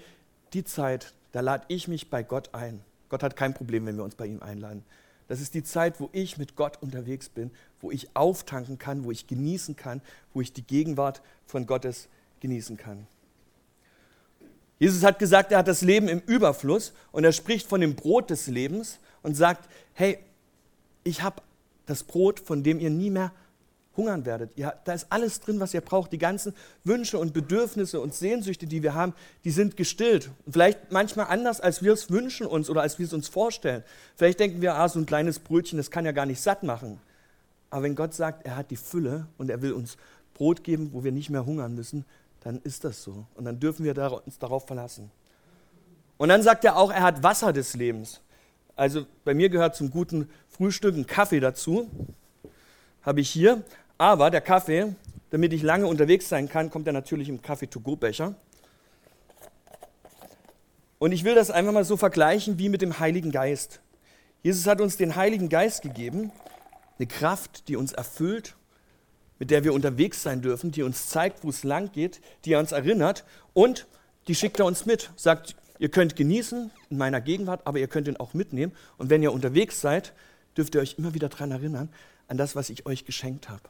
die 0.53 0.63
Zeit, 0.63 1.13
da 1.31 1.41
lade 1.41 1.65
ich 1.67 1.87
mich 1.87 2.09
bei 2.09 2.23
Gott 2.23 2.53
ein. 2.53 2.81
Gott 3.09 3.23
hat 3.23 3.35
kein 3.35 3.53
Problem, 3.53 3.85
wenn 3.85 3.97
wir 3.97 4.03
uns 4.03 4.15
bei 4.15 4.25
ihm 4.25 4.41
einladen. 4.41 4.83
Das 5.27 5.41
ist 5.41 5.53
die 5.53 5.63
Zeit, 5.63 5.99
wo 5.99 6.09
ich 6.11 6.37
mit 6.37 6.55
Gott 6.55 6.81
unterwegs 6.81 7.29
bin, 7.29 7.51
wo 7.81 7.91
ich 7.91 8.15
auftanken 8.15 8.77
kann, 8.77 9.03
wo 9.03 9.11
ich 9.11 9.27
genießen 9.27 9.75
kann, 9.75 10.01
wo 10.33 10.41
ich 10.41 10.53
die 10.53 10.63
Gegenwart 10.63 11.21
von 11.45 11.65
Gottes 11.65 12.07
genießen 12.39 12.77
kann. 12.77 13.07
Jesus 14.79 15.03
hat 15.03 15.19
gesagt, 15.19 15.51
er 15.51 15.59
hat 15.59 15.67
das 15.67 15.81
Leben 15.81 16.07
im 16.07 16.19
Überfluss 16.19 16.93
und 17.11 17.23
er 17.23 17.31
spricht 17.31 17.67
von 17.67 17.79
dem 17.79 17.95
Brot 17.95 18.29
des 18.29 18.47
Lebens 18.47 18.99
und 19.21 19.35
sagt, 19.35 19.69
hey, 19.93 20.19
ich 21.03 21.21
habe 21.21 21.41
das 21.85 22.03
Brot, 22.03 22.39
von 22.39 22.63
dem 22.63 22.79
ihr 22.79 22.89
nie 22.89 23.09
mehr 23.09 23.31
hungern 23.95 24.25
werdet. 24.25 24.57
Ja, 24.57 24.73
da 24.85 24.93
ist 24.93 25.07
alles 25.09 25.39
drin, 25.39 25.59
was 25.59 25.73
ihr 25.73 25.81
braucht. 25.81 26.11
Die 26.11 26.17
ganzen 26.17 26.53
Wünsche 26.83 27.17
und 27.17 27.33
Bedürfnisse 27.33 27.99
und 27.99 28.13
Sehnsüchte, 28.13 28.65
die 28.65 28.83
wir 28.83 28.93
haben, 28.93 29.13
die 29.43 29.51
sind 29.51 29.77
gestillt. 29.77 30.31
Und 30.45 30.53
vielleicht 30.53 30.91
manchmal 30.91 31.27
anders, 31.27 31.61
als 31.61 31.83
wir 31.83 31.93
es 31.93 32.09
wünschen 32.09 32.47
uns 32.47 32.69
oder 32.69 32.81
als 32.81 32.99
wir 32.99 33.05
es 33.05 33.13
uns 33.13 33.27
vorstellen. 33.27 33.83
Vielleicht 34.15 34.39
denken 34.39 34.61
wir, 34.61 34.75
ah, 34.75 34.89
so 34.89 34.99
ein 34.99 35.05
kleines 35.05 35.39
Brötchen, 35.39 35.77
das 35.77 35.91
kann 35.91 36.05
ja 36.05 36.11
gar 36.11 36.25
nicht 36.25 36.41
satt 36.41 36.63
machen. 36.63 36.99
Aber 37.69 37.83
wenn 37.83 37.95
Gott 37.95 38.13
sagt, 38.13 38.45
er 38.45 38.55
hat 38.55 38.71
die 38.71 38.75
Fülle 38.75 39.27
und 39.37 39.49
er 39.49 39.61
will 39.61 39.73
uns 39.73 39.97
Brot 40.33 40.63
geben, 40.63 40.89
wo 40.93 41.03
wir 41.03 41.11
nicht 41.11 41.29
mehr 41.29 41.45
hungern 41.45 41.75
müssen, 41.75 42.05
dann 42.41 42.59
ist 42.63 42.83
das 42.83 43.03
so. 43.03 43.25
Und 43.35 43.45
dann 43.45 43.59
dürfen 43.59 43.85
wir 43.85 44.21
uns 44.25 44.37
darauf 44.37 44.67
verlassen. 44.67 45.11
Und 46.17 46.29
dann 46.29 46.41
sagt 46.41 46.65
er 46.65 46.77
auch, 46.77 46.91
er 46.91 47.01
hat 47.01 47.23
Wasser 47.23 47.53
des 47.53 47.73
Lebens. 47.75 48.21
Also 48.75 49.05
bei 49.23 49.33
mir 49.33 49.49
gehört 49.49 49.75
zum 49.75 49.91
guten 49.91 50.29
Frühstück 50.49 50.95
ein 50.95 51.07
Kaffee 51.07 51.39
dazu. 51.39 51.89
Habe 53.01 53.21
ich 53.21 53.29
hier. 53.29 53.63
Aber 53.97 54.31
der 54.31 54.41
Kaffee, 54.41 54.95
damit 55.29 55.53
ich 55.53 55.61
lange 55.61 55.87
unterwegs 55.87 56.29
sein 56.29 56.49
kann, 56.49 56.69
kommt 56.69 56.87
er 56.87 56.93
natürlich 56.93 57.29
im 57.29 57.41
Kaffee-to-go-Becher. 57.41 58.35
Und 60.99 61.11
ich 61.11 61.23
will 61.23 61.35
das 61.35 61.51
einfach 61.51 61.73
mal 61.73 61.83
so 61.83 61.97
vergleichen 61.97 62.59
wie 62.59 62.69
mit 62.69 62.81
dem 62.81 62.99
Heiligen 62.99 63.31
Geist. 63.31 63.81
Jesus 64.41 64.67
hat 64.67 64.81
uns 64.81 64.97
den 64.97 65.15
Heiligen 65.15 65.49
Geist 65.49 65.81
gegeben, 65.81 66.31
eine 66.97 67.07
Kraft, 67.07 67.67
die 67.67 67.75
uns 67.75 67.93
erfüllt 67.93 68.55
mit 69.43 69.51
der 69.51 69.65
wir 69.65 69.73
unterwegs 69.73 70.23
sein 70.23 70.41
dürfen, 70.41 70.71
die 70.71 70.83
uns 70.83 71.07
zeigt, 71.07 71.43
wo 71.43 71.49
es 71.49 71.65
lang 71.65 71.91
geht, 71.91 72.21
die 72.45 72.55
uns 72.55 72.71
erinnert 72.71 73.25
und 73.51 73.87
die 74.29 74.35
schickt 74.35 74.57
er 74.59 74.65
uns 74.65 74.85
mit, 74.85 75.11
sagt, 75.17 75.57
ihr 75.79 75.89
könnt 75.89 76.15
genießen 76.15 76.71
in 76.89 76.97
meiner 76.97 77.19
Gegenwart, 77.19 77.59
aber 77.65 77.79
ihr 77.79 77.89
könnt 77.89 78.07
ihn 78.07 78.15
auch 78.15 78.33
mitnehmen. 78.33 78.71
Und 78.97 79.09
wenn 79.09 79.21
ihr 79.21 79.33
unterwegs 79.33 79.81
seid, 79.81 80.13
dürft 80.55 80.75
ihr 80.75 80.81
euch 80.81 80.97
immer 80.97 81.13
wieder 81.13 81.27
daran 81.27 81.51
erinnern, 81.51 81.89
an 82.29 82.37
das, 82.37 82.55
was 82.55 82.69
ich 82.69 82.85
euch 82.85 83.03
geschenkt 83.03 83.49
habe, 83.49 83.63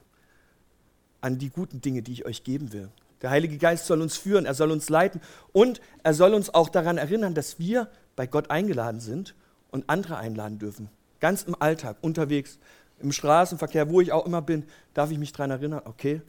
an 1.23 1.37
die 1.37 1.49
guten 1.49 1.81
Dinge, 1.81 2.01
die 2.01 2.11
ich 2.11 2.25
euch 2.25 2.43
geben 2.43 2.73
will. 2.73 2.89
Der 3.21 3.29
Heilige 3.29 3.57
Geist 3.57 3.85
soll 3.85 4.01
uns 4.01 4.17
führen, 4.17 4.45
er 4.45 4.53
soll 4.53 4.71
uns 4.71 4.89
leiten 4.89 5.21
und 5.53 5.79
er 6.03 6.13
soll 6.13 6.33
uns 6.33 6.53
auch 6.53 6.67
daran 6.67 6.97
erinnern, 6.97 7.33
dass 7.33 7.57
wir 7.57 7.87
bei 8.15 8.27
Gott 8.27 8.51
eingeladen 8.51 8.99
sind 8.99 9.33
und 9.71 9.89
andere 9.89 10.17
einladen 10.17 10.59
dürfen. 10.59 10.89
Ganz 11.21 11.43
im 11.43 11.55
Alltag, 11.59 11.95
unterwegs 12.01 12.59
im 12.99 13.13
Straßenverkehr, 13.13 13.89
wo 13.89 14.01
ich 14.01 14.11
auch 14.11 14.25
immer 14.25 14.41
bin, 14.41 14.65
darf 14.93 15.11
ich 15.11 15.17
mich 15.17 15.31
daran 15.31 15.51
erinnern, 15.51 15.81
okay, 15.85 16.21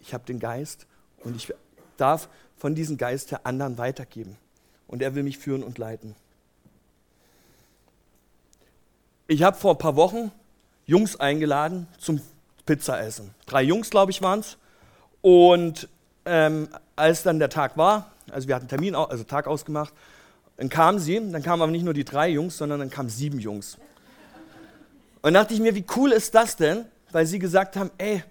ich 0.00 0.14
habe 0.14 0.24
den 0.24 0.40
Geist 0.40 0.86
und 1.22 1.36
ich 1.36 1.52
darf 1.98 2.28
von 2.56 2.74
diesem 2.74 2.96
Geist 2.96 3.30
der 3.30 3.46
anderen 3.46 3.76
weitergeben. 3.76 4.36
Und 4.86 5.02
er 5.02 5.14
will 5.14 5.22
mich 5.22 5.38
führen 5.38 5.62
und 5.62 5.76
leiten. 5.76 6.14
Ich 9.26 9.42
habe 9.42 9.56
vor 9.56 9.72
ein 9.72 9.78
paar 9.78 9.96
Wochen 9.96 10.32
Jungs 10.86 11.20
eingeladen 11.20 11.86
zum 11.98 12.22
Pizzaessen. 12.68 13.34
Drei 13.46 13.62
Jungs, 13.62 13.88
glaube 13.88 14.12
ich, 14.12 14.20
waren 14.20 14.40
es. 14.40 14.58
Und 15.22 15.88
ähm, 16.26 16.68
als 16.96 17.22
dann 17.22 17.38
der 17.38 17.48
Tag 17.48 17.78
war, 17.78 18.12
also 18.30 18.46
wir 18.46 18.54
hatten 18.54 18.68
Termin, 18.68 18.94
also 18.94 19.24
Tag 19.24 19.46
ausgemacht, 19.46 19.94
dann 20.58 20.68
kamen 20.68 20.98
sie, 20.98 21.14
dann 21.14 21.42
kamen 21.42 21.62
aber 21.62 21.72
nicht 21.72 21.84
nur 21.84 21.94
die 21.94 22.04
drei 22.04 22.28
Jungs, 22.28 22.58
sondern 22.58 22.80
dann 22.80 22.90
kamen 22.90 23.08
sieben 23.08 23.38
Jungs. 23.38 23.78
Und 25.22 25.32
dachte 25.32 25.54
ich 25.54 25.60
mir, 25.60 25.74
wie 25.74 25.86
cool 25.96 26.12
ist 26.12 26.34
das 26.34 26.56
denn? 26.56 26.84
Weil 27.10 27.24
sie 27.24 27.38
gesagt 27.38 27.74
haben, 27.74 27.90
ey, 27.96 28.22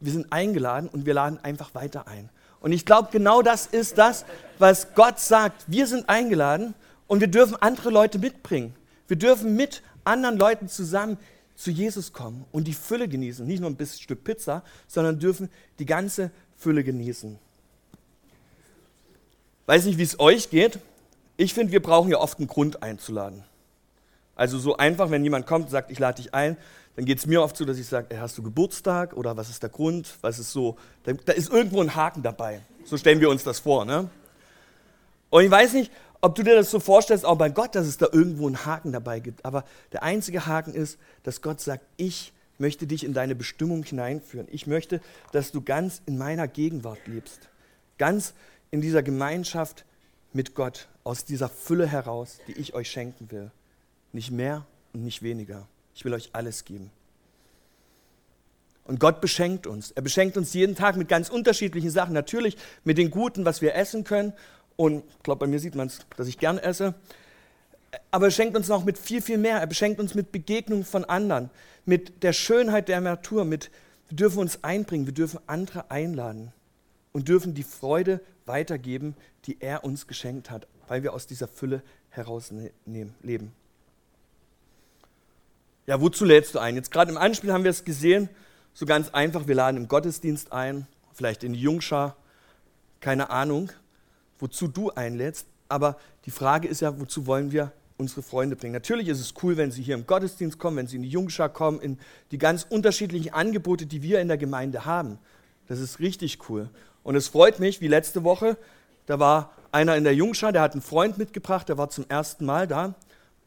wir 0.00 0.10
sind 0.10 0.32
eingeladen 0.32 0.88
und 0.88 1.06
wir 1.06 1.14
laden 1.14 1.38
einfach 1.44 1.72
weiter 1.72 2.08
ein. 2.08 2.28
Und 2.58 2.72
ich 2.72 2.84
glaube, 2.84 3.10
genau 3.12 3.40
das 3.40 3.66
ist 3.66 3.98
das, 3.98 4.24
was 4.58 4.94
Gott 4.96 5.20
sagt. 5.20 5.62
Wir 5.68 5.86
sind 5.86 6.08
eingeladen 6.08 6.74
und 7.06 7.20
wir 7.20 7.28
dürfen 7.28 7.54
andere 7.60 7.90
Leute 7.90 8.18
mitbringen. 8.18 8.74
Wir 9.06 9.16
dürfen 9.16 9.54
mit 9.54 9.82
anderen 10.02 10.38
Leuten 10.38 10.66
zusammen 10.66 11.18
zu 11.60 11.70
Jesus 11.70 12.12
kommen 12.12 12.46
und 12.52 12.64
die 12.64 12.72
Fülle 12.72 13.06
genießen. 13.06 13.46
Nicht 13.46 13.60
nur 13.60 13.68
ein 13.68 13.76
bisschen 13.76 14.00
Stück 14.00 14.24
Pizza, 14.24 14.62
sondern 14.88 15.18
dürfen 15.18 15.50
die 15.78 15.86
ganze 15.86 16.30
Fülle 16.56 16.82
genießen. 16.82 17.38
Weiß 19.66 19.84
nicht, 19.84 19.98
wie 19.98 20.02
es 20.02 20.18
euch 20.18 20.48
geht. 20.50 20.78
Ich 21.36 21.52
finde, 21.52 21.72
wir 21.72 21.82
brauchen 21.82 22.10
ja 22.10 22.18
oft 22.18 22.38
einen 22.38 22.48
Grund 22.48 22.82
einzuladen. 22.82 23.44
Also 24.34 24.58
so 24.58 24.78
einfach, 24.78 25.10
wenn 25.10 25.22
jemand 25.22 25.46
kommt 25.46 25.66
und 25.66 25.70
sagt, 25.70 25.90
ich 25.90 25.98
lade 25.98 26.22
dich 26.22 26.32
ein, 26.32 26.56
dann 26.96 27.04
geht 27.04 27.18
es 27.18 27.26
mir 27.26 27.42
oft 27.42 27.56
so, 27.56 27.66
dass 27.66 27.78
ich 27.78 27.86
sage, 27.86 28.18
hast 28.18 28.38
du 28.38 28.42
Geburtstag 28.42 29.14
oder 29.14 29.36
was 29.36 29.50
ist 29.50 29.62
der 29.62 29.70
Grund? 29.70 30.14
Was 30.22 30.38
ist 30.38 30.52
so? 30.52 30.76
Da, 31.04 31.32
ist 31.32 31.50
irgendwo 31.50 31.82
ein 31.82 31.94
Haken 31.94 32.22
dabei. 32.22 32.62
So 32.84 32.96
stellen 32.96 33.20
wir 33.20 33.28
uns 33.28 33.44
das 33.44 33.60
vor. 33.60 33.84
Ne? 33.84 34.08
Und 35.28 35.44
ich 35.44 35.50
weiß 35.50 35.74
nicht, 35.74 35.92
ob 36.20 36.34
du 36.34 36.42
dir 36.42 36.54
das 36.54 36.70
so 36.70 36.80
vorstellst, 36.80 37.24
auch 37.24 37.38
bei 37.38 37.48
Gott, 37.48 37.74
dass 37.74 37.86
es 37.86 37.96
da 37.96 38.06
irgendwo 38.12 38.46
einen 38.46 38.64
Haken 38.66 38.92
dabei 38.92 39.20
gibt. 39.20 39.44
Aber 39.44 39.64
der 39.92 40.02
einzige 40.02 40.46
Haken 40.46 40.74
ist, 40.74 40.98
dass 41.22 41.40
Gott 41.40 41.60
sagt, 41.60 41.84
ich 41.96 42.32
möchte 42.58 42.86
dich 42.86 43.04
in 43.04 43.14
deine 43.14 43.34
Bestimmung 43.34 43.82
hineinführen. 43.82 44.46
Ich 44.50 44.66
möchte, 44.66 45.00
dass 45.32 45.50
du 45.50 45.62
ganz 45.62 46.02
in 46.06 46.18
meiner 46.18 46.46
Gegenwart 46.46 47.06
lebst. 47.06 47.48
Ganz 47.96 48.34
in 48.70 48.80
dieser 48.80 49.02
Gemeinschaft 49.02 49.84
mit 50.32 50.54
Gott, 50.54 50.88
aus 51.02 51.24
dieser 51.24 51.48
Fülle 51.48 51.86
heraus, 51.86 52.38
die 52.46 52.52
ich 52.52 52.74
euch 52.74 52.90
schenken 52.90 53.30
will. 53.30 53.50
Nicht 54.12 54.30
mehr 54.30 54.66
und 54.92 55.04
nicht 55.04 55.22
weniger. 55.22 55.66
Ich 55.94 56.04
will 56.04 56.12
euch 56.12 56.30
alles 56.34 56.64
geben. 56.64 56.90
Und 58.84 58.98
Gott 59.00 59.20
beschenkt 59.20 59.66
uns. 59.66 59.92
Er 59.92 60.02
beschenkt 60.02 60.36
uns 60.36 60.52
jeden 60.52 60.74
Tag 60.74 60.96
mit 60.96 61.08
ganz 61.08 61.28
unterschiedlichen 61.28 61.90
Sachen. 61.90 62.12
Natürlich 62.12 62.56
mit 62.84 62.98
den 62.98 63.10
Guten, 63.10 63.44
was 63.44 63.62
wir 63.62 63.74
essen 63.74 64.04
können. 64.04 64.32
Und 64.80 65.04
ich 65.18 65.22
glaube, 65.24 65.40
bei 65.40 65.46
mir 65.46 65.58
sieht 65.60 65.74
man 65.74 65.88
es, 65.88 65.98
dass 66.16 66.26
ich 66.26 66.38
gern 66.38 66.56
esse. 66.56 66.94
Aber 68.10 68.28
er 68.28 68.30
schenkt 68.30 68.56
uns 68.56 68.68
noch 68.68 68.82
mit 68.82 68.96
viel, 68.96 69.20
viel 69.20 69.36
mehr. 69.36 69.58
Er 69.58 69.66
beschenkt 69.66 70.00
uns 70.00 70.14
mit 70.14 70.32
Begegnungen 70.32 70.86
von 70.86 71.04
anderen, 71.04 71.50
mit 71.84 72.22
der 72.22 72.32
Schönheit 72.32 72.88
der 72.88 73.02
Natur. 73.02 73.44
Mit, 73.44 73.70
wir 74.08 74.16
dürfen 74.16 74.38
uns 74.38 74.64
einbringen, 74.64 75.04
wir 75.04 75.12
dürfen 75.12 75.38
andere 75.46 75.90
einladen 75.90 76.54
und 77.12 77.28
dürfen 77.28 77.52
die 77.52 77.62
Freude 77.62 78.22
weitergeben, 78.46 79.16
die 79.44 79.60
er 79.60 79.84
uns 79.84 80.06
geschenkt 80.06 80.50
hat, 80.50 80.66
weil 80.88 81.02
wir 81.02 81.12
aus 81.12 81.26
dieser 81.26 81.46
Fülle 81.46 81.82
heraus 82.08 82.50
leben. 82.86 83.52
Ja, 85.86 86.00
wozu 86.00 86.24
lädst 86.24 86.54
du 86.54 86.58
ein? 86.58 86.74
Jetzt 86.74 86.90
gerade 86.90 87.10
im 87.10 87.18
Anspiel 87.18 87.52
haben 87.52 87.64
wir 87.64 87.70
es 87.70 87.84
gesehen, 87.84 88.30
so 88.72 88.86
ganz 88.86 89.10
einfach, 89.10 89.46
wir 89.46 89.56
laden 89.56 89.76
im 89.76 89.88
Gottesdienst 89.88 90.52
ein, 90.52 90.86
vielleicht 91.12 91.44
in 91.44 91.52
die 91.52 91.60
Jungschar, 91.60 92.16
keine 93.00 93.28
Ahnung, 93.28 93.70
wozu 94.40 94.68
du 94.68 94.90
einlädst, 94.90 95.46
aber 95.68 95.98
die 96.26 96.30
Frage 96.30 96.68
ist 96.68 96.80
ja, 96.80 96.98
wozu 96.98 97.26
wollen 97.26 97.52
wir 97.52 97.72
unsere 97.96 98.22
Freunde 98.22 98.56
bringen? 98.56 98.72
Natürlich 98.72 99.08
ist 99.08 99.20
es 99.20 99.34
cool, 99.42 99.56
wenn 99.56 99.70
sie 99.70 99.82
hier 99.82 99.94
im 99.94 100.06
Gottesdienst 100.06 100.58
kommen, 100.58 100.76
wenn 100.78 100.86
sie 100.86 100.96
in 100.96 101.02
die 101.02 101.08
Jungschar 101.08 101.48
kommen, 101.48 101.80
in 101.80 101.98
die 102.30 102.38
ganz 102.38 102.66
unterschiedlichen 102.68 103.32
Angebote, 103.32 103.86
die 103.86 104.02
wir 104.02 104.20
in 104.20 104.28
der 104.28 104.38
Gemeinde 104.38 104.84
haben. 104.84 105.18
Das 105.68 105.78
ist 105.78 106.00
richtig 106.00 106.48
cool. 106.48 106.68
Und 107.02 107.14
es 107.14 107.28
freut 107.28 107.60
mich, 107.60 107.80
wie 107.80 107.88
letzte 107.88 108.24
Woche, 108.24 108.56
da 109.06 109.18
war 109.18 109.52
einer 109.72 109.96
in 109.96 110.04
der 110.04 110.14
Jungschar, 110.14 110.52
der 110.52 110.62
hat 110.62 110.72
einen 110.72 110.82
Freund 110.82 111.18
mitgebracht, 111.18 111.68
der 111.68 111.78
war 111.78 111.90
zum 111.90 112.04
ersten 112.08 112.44
Mal 112.44 112.66
da. 112.66 112.94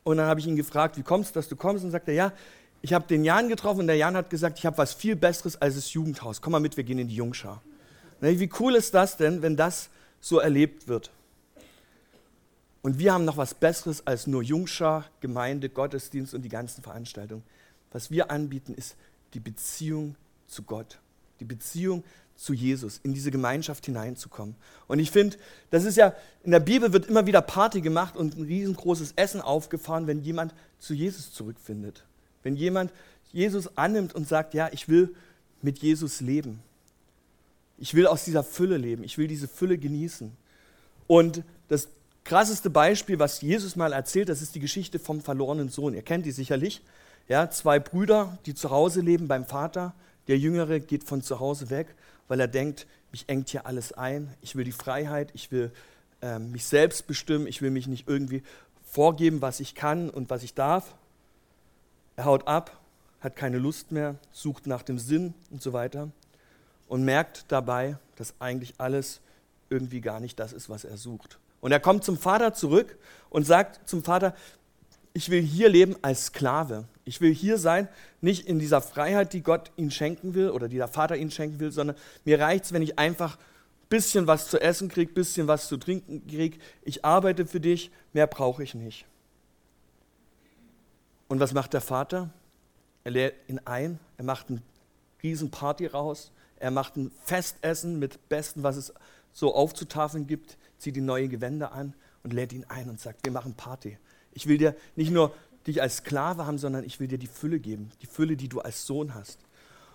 Und 0.04 0.18
dann 0.18 0.28
habe 0.28 0.40
ich 0.40 0.48
ihn 0.48 0.56
gefragt, 0.56 0.98
wie 0.98 1.04
kommst 1.04 1.32
du, 1.32 1.40
dass 1.40 1.50
du 1.50 1.56
kommst? 1.56 1.84
Und 1.84 1.92
sagt 1.92 2.08
er, 2.08 2.14
ja, 2.14 2.34
ich 2.82 2.94
habe 2.94 3.08
den 3.08 3.24
Jan 3.24 3.48
getroffen 3.48 3.82
und 3.82 3.88
der 3.88 3.96
Jan 3.96 4.16
hat 4.16 4.30
gesagt, 4.30 4.60
ich 4.60 4.66
habe 4.66 4.78
was 4.78 4.94
viel 4.94 5.16
Besseres 5.16 5.62
als 5.62 5.76
das 5.76 5.94
Jugendhaus. 5.94 6.42
Komm 6.42 6.52
mal 6.52 6.60
mit, 6.60 6.76
wir 6.76 6.84
gehen 6.84 7.00
in 7.00 7.08
die 7.08 7.16
Jungschar. 7.16 7.62
Wie 8.20 8.50
cool 8.60 8.76
ist 8.76 8.94
das 8.94 9.18
denn, 9.18 9.42
wenn 9.42 9.56
das 9.56 9.90
so 10.24 10.40
erlebt 10.40 10.88
wird? 10.88 11.12
Und 12.82 12.98
wir 12.98 13.14
haben 13.14 13.26
noch 13.26 13.38
was 13.38 13.54
Besseres 13.54 14.08
als 14.08 14.26
nur 14.26 14.42
Jungschar, 14.42 15.06
Gemeinde, 15.20 15.70
Gottesdienst 15.70 16.34
und 16.34 16.42
die 16.42 16.50
ganzen 16.50 16.82
Veranstaltungen. 16.82 17.44
Was 17.92 18.10
wir 18.10 18.32
anbieten, 18.32 18.74
ist 18.74 18.96
die 19.34 19.40
Beziehung 19.40 20.16
zu 20.48 20.64
Gott, 20.64 21.00
die 21.40 21.46
Beziehung 21.46 22.04
zu 22.36 22.54
Jesus, 22.54 23.00
in 23.04 23.14
diese 23.14 23.32
Gemeinschaft 23.32 23.86
hineinzukommen. 23.86 24.56
Und 24.88 25.00
ich 25.00 25.12
finde, 25.12 25.38
das 25.70 25.84
ist 25.84 25.98
ja, 25.98 26.14
in 26.44 26.52
der 26.52 26.60
Bibel 26.60 26.94
wird 26.94 27.06
immer 27.06 27.26
wieder 27.26 27.42
Party 27.42 27.82
gemacht 27.82 28.18
und 28.18 28.38
ein 28.38 28.44
riesengroßes 28.44 29.14
Essen 29.16 29.42
aufgefahren, 29.42 30.08
wenn 30.08 30.22
jemand 30.22 30.54
zu 30.80 30.94
Jesus 30.94 31.32
zurückfindet. 31.32 32.06
Wenn 32.44 32.56
jemand 32.56 32.92
Jesus 33.32 33.78
annimmt 33.78 34.16
und 34.16 34.28
sagt, 34.28 34.54
ja, 34.54 34.70
ich 34.72 34.90
will 34.90 35.16
mit 35.62 35.80
Jesus 35.80 36.22
leben. 36.22 36.62
Ich 37.84 37.96
will 37.96 38.08
aus 38.08 38.24
dieser 38.24 38.46
Fülle 38.46 38.78
leben. 38.78 39.04
Ich 39.04 39.18
will 39.18 39.28
diese 39.28 39.50
Fülle 39.50 39.78
genießen. 39.78 40.32
Und 41.06 41.44
das 41.68 41.90
krasseste 42.24 42.70
Beispiel, 42.70 43.20
was 43.20 43.42
Jesus 43.42 43.76
mal 43.76 43.92
erzählt, 43.92 44.30
das 44.30 44.42
ist 44.42 44.56
die 44.56 44.62
Geschichte 44.62 45.00
vom 45.00 45.20
verlorenen 45.20 45.68
Sohn. 45.68 45.94
Ihr 45.94 46.02
kennt 46.02 46.26
die 46.26 46.32
sicherlich. 46.32 46.82
Ja, 47.28 47.50
zwei 47.50 47.80
Brüder, 47.80 48.38
die 48.46 48.56
zu 48.56 48.70
Hause 48.70 49.02
leben 49.02 49.28
beim 49.28 49.44
Vater. 49.44 49.94
Der 50.30 50.38
Jüngere 50.38 50.80
geht 50.80 51.04
von 51.04 51.22
zu 51.22 51.42
Hause 51.42 51.70
weg, 51.70 51.94
weil 52.30 52.40
er 52.40 52.48
denkt, 52.48 52.88
mich 53.12 53.26
engt 53.28 53.50
hier 53.50 53.66
alles 53.66 53.92
ein. 53.92 54.34
Ich 54.40 54.56
will 54.56 54.64
die 54.64 54.72
Freiheit, 54.72 55.32
ich 55.34 55.52
will 55.52 55.70
äh, 56.22 56.40
mich 56.40 56.64
selbst 56.64 57.06
bestimmen, 57.06 57.48
ich 57.48 57.62
will 57.62 57.70
mich 57.70 57.88
nicht 57.88 58.08
irgendwie 58.08 58.44
vorgeben, 58.86 59.42
was 59.42 59.60
ich 59.60 59.76
kann 59.76 60.10
und 60.10 60.30
was 60.30 60.44
ich 60.44 60.54
darf. 60.54 60.96
Er 62.16 62.24
haut 62.24 62.48
ab, 62.48 62.80
hat 63.20 63.36
keine 63.36 63.58
Lust 63.58 63.92
mehr, 63.92 64.16
sucht 64.32 64.68
nach 64.68 64.84
dem 64.84 65.00
Sinn 65.00 65.34
und 65.52 65.62
so 65.62 65.74
weiter 65.74 66.14
und 66.88 67.04
merkt 67.04 67.46
dabei, 67.52 67.98
dass 68.16 68.34
eigentlich 68.40 68.76
alles 68.78 69.22
irgendwie 69.70 70.02
gar 70.02 70.20
nicht 70.20 70.40
das 70.40 70.54
ist, 70.54 70.70
was 70.70 70.84
er 70.84 70.98
sucht. 70.98 71.40
Und 71.62 71.72
er 71.72 71.80
kommt 71.80 72.04
zum 72.04 72.18
Vater 72.18 72.54
zurück 72.54 72.98
und 73.30 73.46
sagt 73.46 73.88
zum 73.88 74.04
Vater, 74.04 74.36
ich 75.14 75.30
will 75.30 75.42
hier 75.42 75.70
leben 75.70 75.96
als 76.02 76.26
Sklave. 76.26 76.86
Ich 77.06 77.22
will 77.22 77.34
hier 77.34 77.58
sein, 77.58 77.88
nicht 78.22 78.48
in 78.48 78.60
dieser 78.60 78.82
Freiheit, 78.82 79.34
die 79.34 79.42
Gott 79.42 79.72
ihn 79.78 79.92
schenken 79.92 80.34
will 80.34 80.50
oder 80.50 80.68
die 80.68 80.78
der 80.78 80.88
Vater 80.88 81.16
ihn 81.16 81.32
schenken 81.32 81.60
will, 81.60 81.72
sondern 81.72 81.96
mir 82.26 82.40
reicht 82.40 82.66
es, 82.66 82.74
wenn 82.74 82.82
ich 82.82 82.98
einfach 82.98 83.38
ein 83.38 83.88
bisschen 83.90 84.28
was 84.28 84.50
zu 84.50 84.60
essen 84.60 84.90
kriege, 84.90 85.12
ein 85.12 85.14
bisschen 85.14 85.48
was 85.48 85.68
zu 85.68 85.78
trinken 85.78 86.26
kriege. 86.28 86.58
Ich 86.82 87.06
arbeite 87.06 87.46
für 87.46 87.60
dich, 87.60 87.92
mehr 88.14 88.28
brauche 88.28 88.64
ich 88.64 88.74
nicht. 88.74 89.06
Und 91.28 91.40
was 91.40 91.54
macht 91.54 91.74
der 91.74 91.82
Vater? 91.82 92.30
Er 93.04 93.12
lädt 93.12 93.36
ihn 93.48 93.60
ein, 93.66 94.00
er 94.18 94.24
macht 94.24 94.50
eine 94.50 94.62
Riesenparty 95.22 95.88
raus, 95.88 96.32
er 96.58 96.72
macht 96.72 96.96
ein 96.96 97.12
Festessen 97.26 98.00
mit 98.00 98.30
Besten, 98.30 98.64
was 98.64 98.78
es 98.78 98.94
so 99.34 99.54
aufzutafeln 99.54 100.28
gibt, 100.28 100.58
zieht 100.78 100.96
die 100.96 101.02
neue 101.02 101.28
Gewänder 101.28 101.72
an 101.72 101.94
und 102.24 102.34
lädt 102.34 102.54
ihn 102.54 102.66
ein 102.70 102.90
und 102.90 103.00
sagt, 103.00 103.26
wir 103.26 103.32
machen 103.32 103.54
Party. 103.54 103.98
Ich 104.32 104.48
will 104.48 104.58
dir 104.58 104.76
nicht 104.96 105.12
nur 105.12 105.34
dich 105.68 105.82
als 105.82 105.98
Sklave 105.98 106.46
haben, 106.46 106.58
sondern 106.58 106.84
ich 106.84 107.00
will 107.00 107.08
dir 107.08 107.18
die 107.18 107.28
Fülle 107.28 107.60
geben, 107.60 107.92
die 108.02 108.06
Fülle, 108.06 108.36
die 108.36 108.50
du 108.50 108.60
als 108.60 108.86
Sohn 108.86 109.14
hast. 109.14 109.40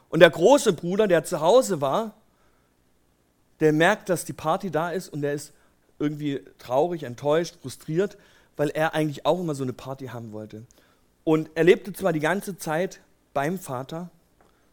Und 0.09 0.21
der 0.21 0.31
große 0.31 0.73
Bruder, 0.73 1.07
der 1.07 1.25
zu 1.25 1.41
Hause 1.41 1.81
war, 1.81 2.15
der 3.61 3.73
merkt, 3.73 4.09
dass 4.09 4.25
die 4.25 4.33
Party 4.33 4.71
da 4.71 4.91
ist 4.91 5.09
und 5.09 5.23
der 5.23 5.35
ist 5.35 5.53
irgendwie 5.99 6.41
traurig, 6.59 7.03
enttäuscht, 7.03 7.57
frustriert, 7.61 8.17
weil 8.57 8.71
er 8.71 8.95
eigentlich 8.95 9.27
auch 9.27 9.41
immer 9.41 9.55
so 9.55 9.65
eine 9.65 9.73
Party 9.73 10.07
haben 10.07 10.33
wollte. 10.33 10.65
Und 11.25 11.51
er 11.55 11.65
lebte 11.65 11.93
zwar 11.93 12.13
die 12.13 12.21
ganze 12.21 12.57
Zeit 12.57 13.01
beim 13.35 13.59
Vater 13.59 14.11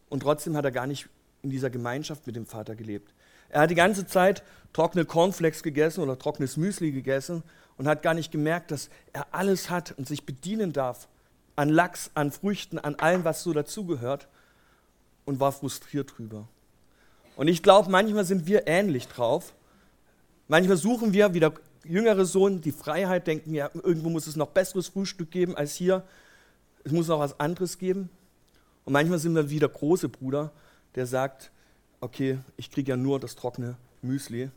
und 0.10 0.22
trotzdem 0.22 0.56
hat 0.56 0.66
er 0.66 0.72
gar 0.72 0.88
nicht 0.88 1.10
in 1.46 1.52
dieser 1.52 1.70
Gemeinschaft 1.70 2.28
mit 2.28 2.36
dem 2.36 2.46
Vater 2.46 2.76
gelebt. 2.76 3.14
Er 3.50 3.62
hat 3.62 3.70
die 3.70 3.76
ganze 3.76 4.06
Zeit 4.06 4.44
trockene 4.74 5.06
Cornflakes 5.06 5.64
gegessen 5.64 6.02
oder 6.02 6.20
trockenes 6.20 6.58
Müsli 6.58 6.92
gegessen 6.92 7.44
und 7.78 7.88
hat 7.88 8.02
gar 8.02 8.14
nicht 8.14 8.32
gemerkt, 8.32 8.72
dass 8.72 8.90
er 9.14 9.28
alles 9.32 9.70
hat 9.70 9.94
und 9.98 10.08
sich 10.08 10.26
bedienen 10.26 10.74
darf 10.74 11.08
an 11.56 11.70
Lachs, 11.70 12.12
an 12.16 12.32
Früchten, 12.32 12.80
an 12.80 12.96
allem, 12.96 13.24
was 13.24 13.44
so 13.44 13.54
dazugehört 13.54 14.28
und 15.24 15.40
war 15.40 15.52
frustriert 15.52 16.18
drüber. 16.18 16.48
Und 17.38 17.48
ich 17.48 17.64
glaube, 17.64 17.90
manchmal 17.90 18.26
sind 18.26 18.48
wir 18.48 18.68
ähnlich 18.68 19.08
drauf. 19.08 19.54
Manchmal 20.48 20.78
suchen 20.78 21.14
wir, 21.14 21.34
wie 21.34 21.40
der 21.40 21.54
jüngere 21.84 22.26
Sohn, 22.26 22.62
die 22.62 22.72
Freiheit, 22.72 23.28
denken, 23.28 23.54
ja, 23.54 23.70
irgendwo 23.74 24.10
muss 24.10 24.28
es 24.28 24.36
noch 24.36 24.50
besseres 24.50 24.88
Frühstück 24.88 25.32
geben 25.32 25.56
als 25.56 25.76
hier. 25.76 26.04
Es 26.84 26.92
muss 26.92 27.08
noch 27.08 27.20
was 27.20 27.40
anderes 27.40 27.78
geben. 27.78 28.10
Und 28.84 28.94
manchmal 28.94 29.20
sind 29.20 29.36
wir 29.36 29.50
wie 29.50 29.60
der 29.60 29.70
große 29.70 30.10
Bruder, 30.10 30.52
der 30.96 31.06
sagt, 31.06 31.52
okay, 32.02 32.40
ich 32.58 32.72
kriege 32.72 32.92
ja 32.92 32.98
nur 32.98 33.20
das 33.20 33.36
trockene 33.36 33.78
Müsli 34.02 34.50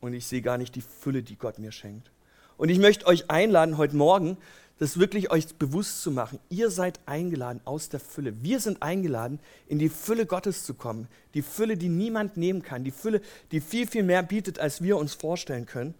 und 0.00 0.14
ich 0.14 0.26
sehe 0.26 0.42
gar 0.42 0.58
nicht 0.58 0.74
die 0.74 0.82
Fülle, 0.82 1.22
die 1.22 1.36
Gott 1.36 1.58
mir 1.58 1.72
schenkt. 1.72 2.10
Und 2.56 2.68
ich 2.68 2.78
möchte 2.78 3.06
euch 3.06 3.30
einladen, 3.30 3.78
heute 3.78 3.96
Morgen, 3.96 4.36
das 4.78 4.98
wirklich 4.98 5.30
euch 5.30 5.54
bewusst 5.54 6.02
zu 6.02 6.10
machen. 6.10 6.38
Ihr 6.50 6.70
seid 6.70 7.00
eingeladen 7.06 7.60
aus 7.64 7.88
der 7.88 8.00
Fülle. 8.00 8.42
Wir 8.42 8.58
sind 8.60 8.82
eingeladen, 8.82 9.38
in 9.68 9.78
die 9.78 9.88
Fülle 9.88 10.26
Gottes 10.26 10.64
zu 10.64 10.74
kommen. 10.74 11.08
Die 11.34 11.42
Fülle, 11.42 11.76
die 11.76 11.88
niemand 11.88 12.36
nehmen 12.36 12.62
kann. 12.62 12.82
Die 12.84 12.90
Fülle, 12.90 13.20
die 13.52 13.60
viel, 13.60 13.86
viel 13.86 14.02
mehr 14.02 14.22
bietet, 14.22 14.58
als 14.58 14.82
wir 14.82 14.96
uns 14.96 15.14
vorstellen 15.14 15.66
können. 15.66 15.94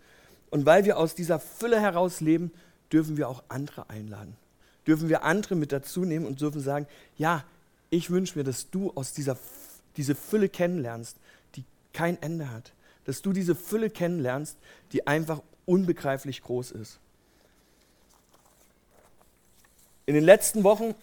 Und 0.50 0.66
weil 0.66 0.84
wir 0.84 0.98
aus 0.98 1.14
dieser 1.14 1.38
Fülle 1.38 1.80
heraus 1.80 2.20
leben, 2.20 2.52
dürfen 2.92 3.16
wir 3.16 3.28
auch 3.28 3.42
andere 3.48 3.88
einladen. 3.90 4.36
Dürfen 4.86 5.08
wir 5.08 5.24
andere 5.24 5.54
mit 5.54 5.72
dazu 5.72 6.04
nehmen 6.04 6.26
und 6.26 6.40
dürfen 6.40 6.60
sagen, 6.60 6.86
ja, 7.16 7.44
ich 7.90 8.10
wünsche 8.10 8.36
mir, 8.38 8.44
dass 8.44 8.70
du 8.70 8.92
aus 8.94 9.12
dieser 9.12 9.36
diese 9.96 10.14
Fülle 10.14 10.48
kennenlernst, 10.48 11.16
die 11.56 11.64
kein 11.92 12.20
Ende 12.22 12.50
hat. 12.50 12.72
Dass 13.04 13.22
du 13.22 13.32
diese 13.32 13.54
Fülle 13.54 13.90
kennenlernst, 13.90 14.56
die 14.92 15.06
einfach 15.06 15.42
unbegreiflich 15.66 16.42
groß 16.42 16.72
ist. 16.72 16.98
In 20.06 20.14
den 20.14 20.24
letzten 20.24 20.64
Wochen 20.64 20.94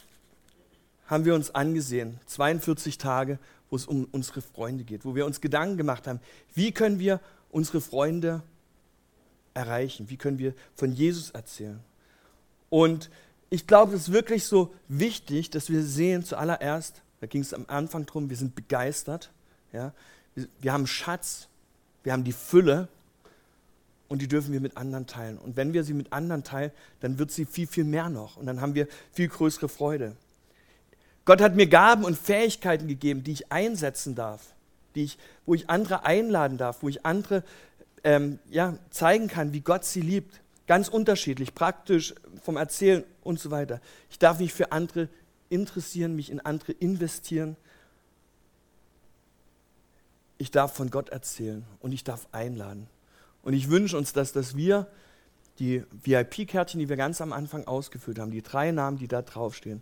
haben 1.07 1.25
wir 1.25 1.35
uns 1.35 1.53
angesehen, 1.53 2.19
42 2.27 2.97
Tage, 2.97 3.39
wo 3.69 3.75
es 3.75 3.85
um 3.85 4.07
unsere 4.11 4.41
Freunde 4.41 4.83
geht, 4.83 5.05
wo 5.05 5.15
wir 5.15 5.25
uns 5.25 5.41
Gedanken 5.41 5.77
gemacht 5.77 6.07
haben, 6.07 6.19
wie 6.53 6.71
können 6.71 6.99
wir 6.99 7.19
unsere 7.49 7.81
Freunde 7.81 8.43
erreichen, 9.53 10.09
wie 10.09 10.17
können 10.17 10.39
wir 10.39 10.53
von 10.75 10.91
Jesus 10.93 11.31
erzählen. 11.31 11.79
Und 12.69 13.09
ich 13.49 13.67
glaube, 13.67 13.95
es 13.95 14.03
ist 14.03 14.13
wirklich 14.13 14.45
so 14.45 14.73
wichtig, 14.87 15.49
dass 15.49 15.69
wir 15.69 15.83
sehen 15.83 16.23
zuallererst, 16.23 17.01
da 17.21 17.27
ging 17.27 17.41
es 17.41 17.53
am 17.53 17.65
Anfang 17.67 18.05
darum, 18.05 18.29
wir 18.29 18.35
sind 18.35 18.55
begeistert. 18.55 19.31
Ja? 19.71 19.93
Wir, 20.35 20.47
wir 20.59 20.73
haben 20.73 20.87
Schatz, 20.87 21.47
wir 22.03 22.11
haben 22.11 22.23
die 22.23 22.33
Fülle 22.33 22.89
und 24.09 24.21
die 24.21 24.27
dürfen 24.27 24.51
wir 24.51 24.59
mit 24.59 24.75
anderen 24.75 25.05
teilen. 25.05 25.37
Und 25.37 25.55
wenn 25.55 25.71
wir 25.71 25.83
sie 25.83 25.93
mit 25.93 26.11
anderen 26.11 26.43
teilen, 26.43 26.71
dann 26.99 27.19
wird 27.19 27.31
sie 27.31 27.45
viel, 27.45 27.67
viel 27.67 27.85
mehr 27.85 28.09
noch. 28.09 28.37
Und 28.37 28.47
dann 28.47 28.59
haben 28.59 28.75
wir 28.75 28.87
viel 29.13 29.29
größere 29.29 29.69
Freude. 29.69 30.17
Gott 31.23 31.41
hat 31.41 31.55
mir 31.55 31.67
Gaben 31.67 32.03
und 32.03 32.17
Fähigkeiten 32.17 32.87
gegeben, 32.87 33.23
die 33.23 33.33
ich 33.33 33.51
einsetzen 33.51 34.15
darf, 34.15 34.41
die 34.95 35.03
ich, 35.03 35.19
wo 35.45 35.53
ich 35.53 35.69
andere 35.69 36.05
einladen 36.05 36.57
darf, 36.57 36.81
wo 36.81 36.89
ich 36.89 37.05
andere 37.05 37.43
ähm, 38.03 38.39
ja, 38.49 38.77
zeigen 38.89 39.27
kann, 39.27 39.53
wie 39.53 39.61
Gott 39.61 39.85
sie 39.85 40.01
liebt. 40.01 40.41
Ganz 40.65 40.87
unterschiedlich, 40.87 41.53
praktisch, 41.53 42.15
vom 42.41 42.57
Erzählen 42.57 43.03
und 43.23 43.39
so 43.39 43.51
weiter. 43.51 43.79
Ich 44.09 44.17
darf 44.17 44.39
mich 44.39 44.53
für 44.53 44.71
andere 44.71 45.07
interessieren, 45.51 46.15
mich 46.15 46.31
in 46.31 46.39
andere 46.39 46.71
investieren. 46.71 47.55
Ich 50.37 50.51
darf 50.51 50.73
von 50.73 50.89
Gott 50.89 51.09
erzählen 51.09 51.65
und 51.79 51.91
ich 51.91 52.03
darf 52.03 52.27
einladen. 52.31 52.87
Und 53.43 53.53
ich 53.53 53.69
wünsche 53.69 53.97
uns, 53.97 54.13
dass, 54.13 54.31
dass 54.31 54.55
wir 54.55 54.87
die 55.59 55.83
VIP-Kärtchen, 56.03 56.79
die 56.79 56.89
wir 56.89 56.95
ganz 56.95 57.21
am 57.21 57.33
Anfang 57.33 57.67
ausgefüllt 57.67 58.19
haben, 58.19 58.31
die 58.31 58.41
drei 58.41 58.71
Namen, 58.71 58.97
die 58.97 59.07
da 59.07 59.21
draufstehen, 59.21 59.81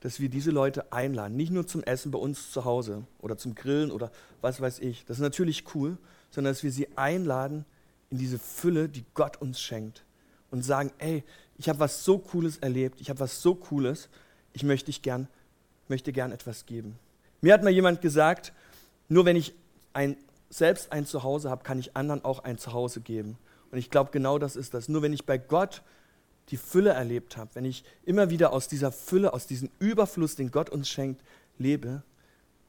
dass 0.00 0.20
wir 0.20 0.28
diese 0.28 0.50
Leute 0.50 0.92
einladen. 0.92 1.36
Nicht 1.36 1.50
nur 1.50 1.66
zum 1.66 1.82
Essen 1.82 2.12
bei 2.12 2.18
uns 2.18 2.52
zu 2.52 2.64
Hause 2.64 3.04
oder 3.18 3.36
zum 3.36 3.54
Grillen 3.54 3.90
oder 3.90 4.12
was 4.40 4.60
weiß 4.60 4.78
ich. 4.80 5.04
Das 5.06 5.16
ist 5.16 5.22
natürlich 5.22 5.74
cool, 5.74 5.96
sondern 6.30 6.52
dass 6.52 6.62
wir 6.62 6.70
sie 6.70 6.96
einladen 6.96 7.64
in 8.10 8.18
diese 8.18 8.38
Fülle, 8.38 8.88
die 8.88 9.04
Gott 9.14 9.40
uns 9.40 9.60
schenkt. 9.60 10.04
Und 10.50 10.62
sagen, 10.62 10.92
ey, 10.98 11.24
ich 11.58 11.68
habe 11.68 11.80
was 11.80 12.04
so 12.04 12.18
Cooles 12.18 12.58
erlebt, 12.58 13.00
ich 13.00 13.10
habe 13.10 13.18
was 13.18 13.42
so 13.42 13.54
Cooles 13.54 14.08
ich 14.56 14.62
möchte, 14.62 14.90
ich 14.90 15.02
gern, 15.02 15.28
möchte 15.86 16.12
gern 16.12 16.32
etwas 16.32 16.64
geben. 16.64 16.98
Mir 17.42 17.52
hat 17.52 17.62
mal 17.62 17.70
jemand 17.70 18.00
gesagt, 18.00 18.54
nur 19.08 19.26
wenn 19.26 19.36
ich 19.36 19.54
ein 19.92 20.16
selbst 20.48 20.92
ein 20.92 21.04
Zuhause 21.04 21.50
habe, 21.50 21.62
kann 21.62 21.78
ich 21.78 21.94
anderen 21.94 22.24
auch 22.24 22.38
ein 22.40 22.56
Zuhause 22.56 23.00
geben. 23.00 23.36
Und 23.70 23.78
ich 23.78 23.90
glaube, 23.90 24.10
genau 24.12 24.38
das 24.38 24.56
ist 24.56 24.72
das. 24.72 24.88
Nur 24.88 25.02
wenn 25.02 25.12
ich 25.12 25.26
bei 25.26 25.36
Gott 25.36 25.82
die 26.48 26.56
Fülle 26.56 26.90
erlebt 26.90 27.36
habe, 27.36 27.50
wenn 27.54 27.66
ich 27.66 27.84
immer 28.04 28.30
wieder 28.30 28.52
aus 28.52 28.68
dieser 28.68 28.92
Fülle, 28.92 29.34
aus 29.34 29.46
diesem 29.46 29.68
Überfluss, 29.78 30.36
den 30.36 30.50
Gott 30.50 30.70
uns 30.70 30.88
schenkt, 30.88 31.20
lebe, 31.58 32.02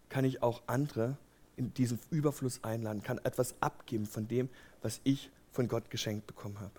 kann 0.10 0.26
ich 0.26 0.43
auch 0.43 0.63
andere 0.67 1.15
in 1.56 1.73
diesen 1.73 2.00
Überfluss 2.12 2.63
einladen, 2.63 3.04
kann 3.04 3.19
etwas 3.23 3.56
abgeben 3.62 4.08
von 4.08 4.28
dem, 4.28 4.50
was 4.82 5.00
ich 5.06 5.30
von 5.54 5.69
Gott 5.69 5.89
geschenkt 5.89 6.28
bekommen 6.28 6.60
habe. 6.60 6.73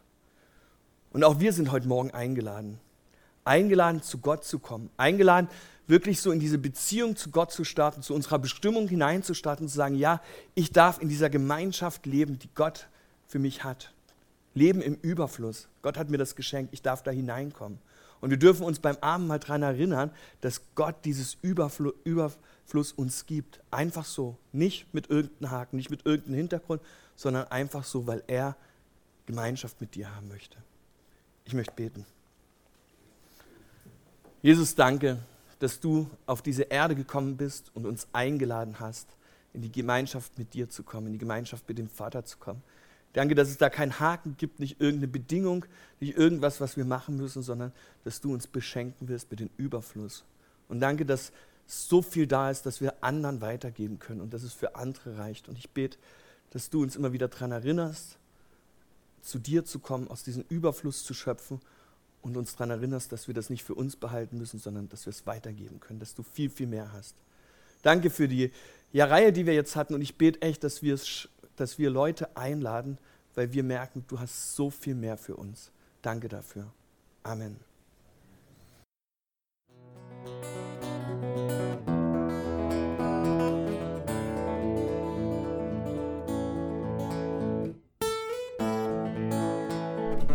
Und 1.12 1.24
auch 1.24 1.40
wir 1.40 1.52
sind 1.54 1.72
heute 1.72 1.88
Morgen 1.88 2.10
eingeladen. 2.10 2.78
Eingeladen, 3.48 4.02
zu 4.02 4.18
Gott 4.18 4.44
zu 4.44 4.58
kommen. 4.58 4.90
Eingeladen, 4.96 5.48
wirklich 5.86 6.20
so 6.20 6.30
in 6.30 6.38
diese 6.38 6.58
Beziehung 6.58 7.16
zu 7.16 7.30
Gott 7.30 7.50
zu 7.50 7.64
starten, 7.64 8.02
zu 8.02 8.14
unserer 8.14 8.38
Bestimmung 8.38 8.86
hineinzustarten, 8.86 9.68
zu 9.68 9.74
sagen, 9.74 9.94
ja, 9.94 10.20
ich 10.54 10.70
darf 10.70 11.00
in 11.00 11.08
dieser 11.08 11.30
Gemeinschaft 11.30 12.06
leben, 12.06 12.38
die 12.38 12.50
Gott 12.54 12.88
für 13.26 13.38
mich 13.38 13.64
hat. 13.64 13.92
Leben 14.54 14.82
im 14.82 14.94
Überfluss. 14.96 15.68
Gott 15.82 15.96
hat 15.96 16.10
mir 16.10 16.18
das 16.18 16.36
geschenkt, 16.36 16.72
ich 16.72 16.82
darf 16.82 17.02
da 17.02 17.10
hineinkommen. 17.10 17.78
Und 18.20 18.30
wir 18.30 18.36
dürfen 18.36 18.64
uns 18.64 18.80
beim 18.80 18.96
Abend 19.00 19.28
mal 19.28 19.38
daran 19.38 19.62
erinnern, 19.62 20.10
dass 20.40 20.60
Gott 20.74 20.96
dieses 21.04 21.36
Überfluss, 21.40 21.94
Überfluss 22.04 22.92
uns 22.92 23.26
gibt. 23.26 23.60
Einfach 23.70 24.04
so. 24.04 24.36
Nicht 24.52 24.92
mit 24.92 25.08
irgendeinem 25.08 25.50
Haken, 25.50 25.76
nicht 25.76 25.90
mit 25.90 26.04
irgendeinem 26.04 26.36
Hintergrund, 26.36 26.82
sondern 27.16 27.46
einfach 27.46 27.84
so, 27.84 28.06
weil 28.06 28.22
er 28.26 28.56
Gemeinschaft 29.26 29.80
mit 29.80 29.94
dir 29.94 30.14
haben 30.14 30.28
möchte. 30.28 30.58
Ich 31.44 31.54
möchte 31.54 31.74
beten. 31.74 32.04
Jesus, 34.40 34.76
danke, 34.76 35.18
dass 35.58 35.80
du 35.80 36.08
auf 36.26 36.42
diese 36.42 36.62
Erde 36.62 36.94
gekommen 36.94 37.36
bist 37.36 37.72
und 37.74 37.86
uns 37.86 38.06
eingeladen 38.12 38.78
hast, 38.78 39.08
in 39.52 39.62
die 39.62 39.72
Gemeinschaft 39.72 40.38
mit 40.38 40.54
dir 40.54 40.70
zu 40.70 40.84
kommen, 40.84 41.08
in 41.08 41.12
die 41.14 41.18
Gemeinschaft 41.18 41.68
mit 41.68 41.76
dem 41.76 41.88
Vater 41.88 42.24
zu 42.24 42.38
kommen. 42.38 42.62
Danke, 43.14 43.34
dass 43.34 43.48
es 43.48 43.56
da 43.56 43.68
keinen 43.68 43.98
Haken 43.98 44.36
gibt, 44.36 44.60
nicht 44.60 44.80
irgendeine 44.80 45.08
Bedingung, 45.08 45.64
nicht 45.98 46.16
irgendwas, 46.16 46.60
was 46.60 46.76
wir 46.76 46.84
machen 46.84 47.16
müssen, 47.16 47.42
sondern 47.42 47.72
dass 48.04 48.20
du 48.20 48.32
uns 48.32 48.46
beschenken 48.46 49.08
wirst 49.08 49.28
mit 49.32 49.40
dem 49.40 49.50
Überfluss. 49.56 50.24
Und 50.68 50.78
danke, 50.78 51.04
dass 51.04 51.32
so 51.66 52.00
viel 52.00 52.28
da 52.28 52.48
ist, 52.48 52.64
dass 52.64 52.80
wir 52.80 52.94
anderen 53.02 53.40
weitergeben 53.40 53.98
können 53.98 54.20
und 54.20 54.32
dass 54.32 54.44
es 54.44 54.52
für 54.52 54.76
andere 54.76 55.18
reicht. 55.18 55.48
Und 55.48 55.58
ich 55.58 55.70
bete, 55.70 55.98
dass 56.50 56.70
du 56.70 56.82
uns 56.82 56.94
immer 56.94 57.12
wieder 57.12 57.26
daran 57.26 57.50
erinnerst, 57.50 58.18
zu 59.20 59.40
dir 59.40 59.64
zu 59.64 59.80
kommen, 59.80 60.06
aus 60.08 60.22
diesem 60.22 60.44
Überfluss 60.48 61.02
zu 61.02 61.12
schöpfen 61.12 61.60
und 62.22 62.36
uns 62.36 62.56
daran 62.56 62.70
erinnerst, 62.70 63.12
dass 63.12 63.28
wir 63.28 63.34
das 63.34 63.50
nicht 63.50 63.64
für 63.64 63.74
uns 63.74 63.96
behalten 63.96 64.38
müssen, 64.38 64.58
sondern 64.58 64.88
dass 64.88 65.06
wir 65.06 65.10
es 65.10 65.26
weitergeben 65.26 65.80
können, 65.80 66.00
dass 66.00 66.14
du 66.14 66.22
viel, 66.22 66.50
viel 66.50 66.66
mehr 66.66 66.92
hast. 66.92 67.14
Danke 67.82 68.10
für 68.10 68.28
die 68.28 68.50
ja, 68.92 69.06
Reihe, 69.06 69.32
die 69.32 69.46
wir 69.46 69.54
jetzt 69.54 69.76
hatten 69.76 69.94
und 69.94 70.02
ich 70.02 70.16
bete 70.16 70.42
echt, 70.42 70.64
dass 70.64 70.80
dass 71.56 71.78
wir 71.78 71.90
Leute 71.90 72.36
einladen, 72.36 72.98
weil 73.34 73.52
wir 73.52 73.62
merken, 73.62 74.04
du 74.08 74.18
hast 74.18 74.56
so 74.56 74.70
viel 74.70 74.94
mehr 74.94 75.16
für 75.16 75.36
uns. 75.36 75.70
Danke 76.02 76.28
dafür. 76.28 76.72
Amen. 77.22 77.67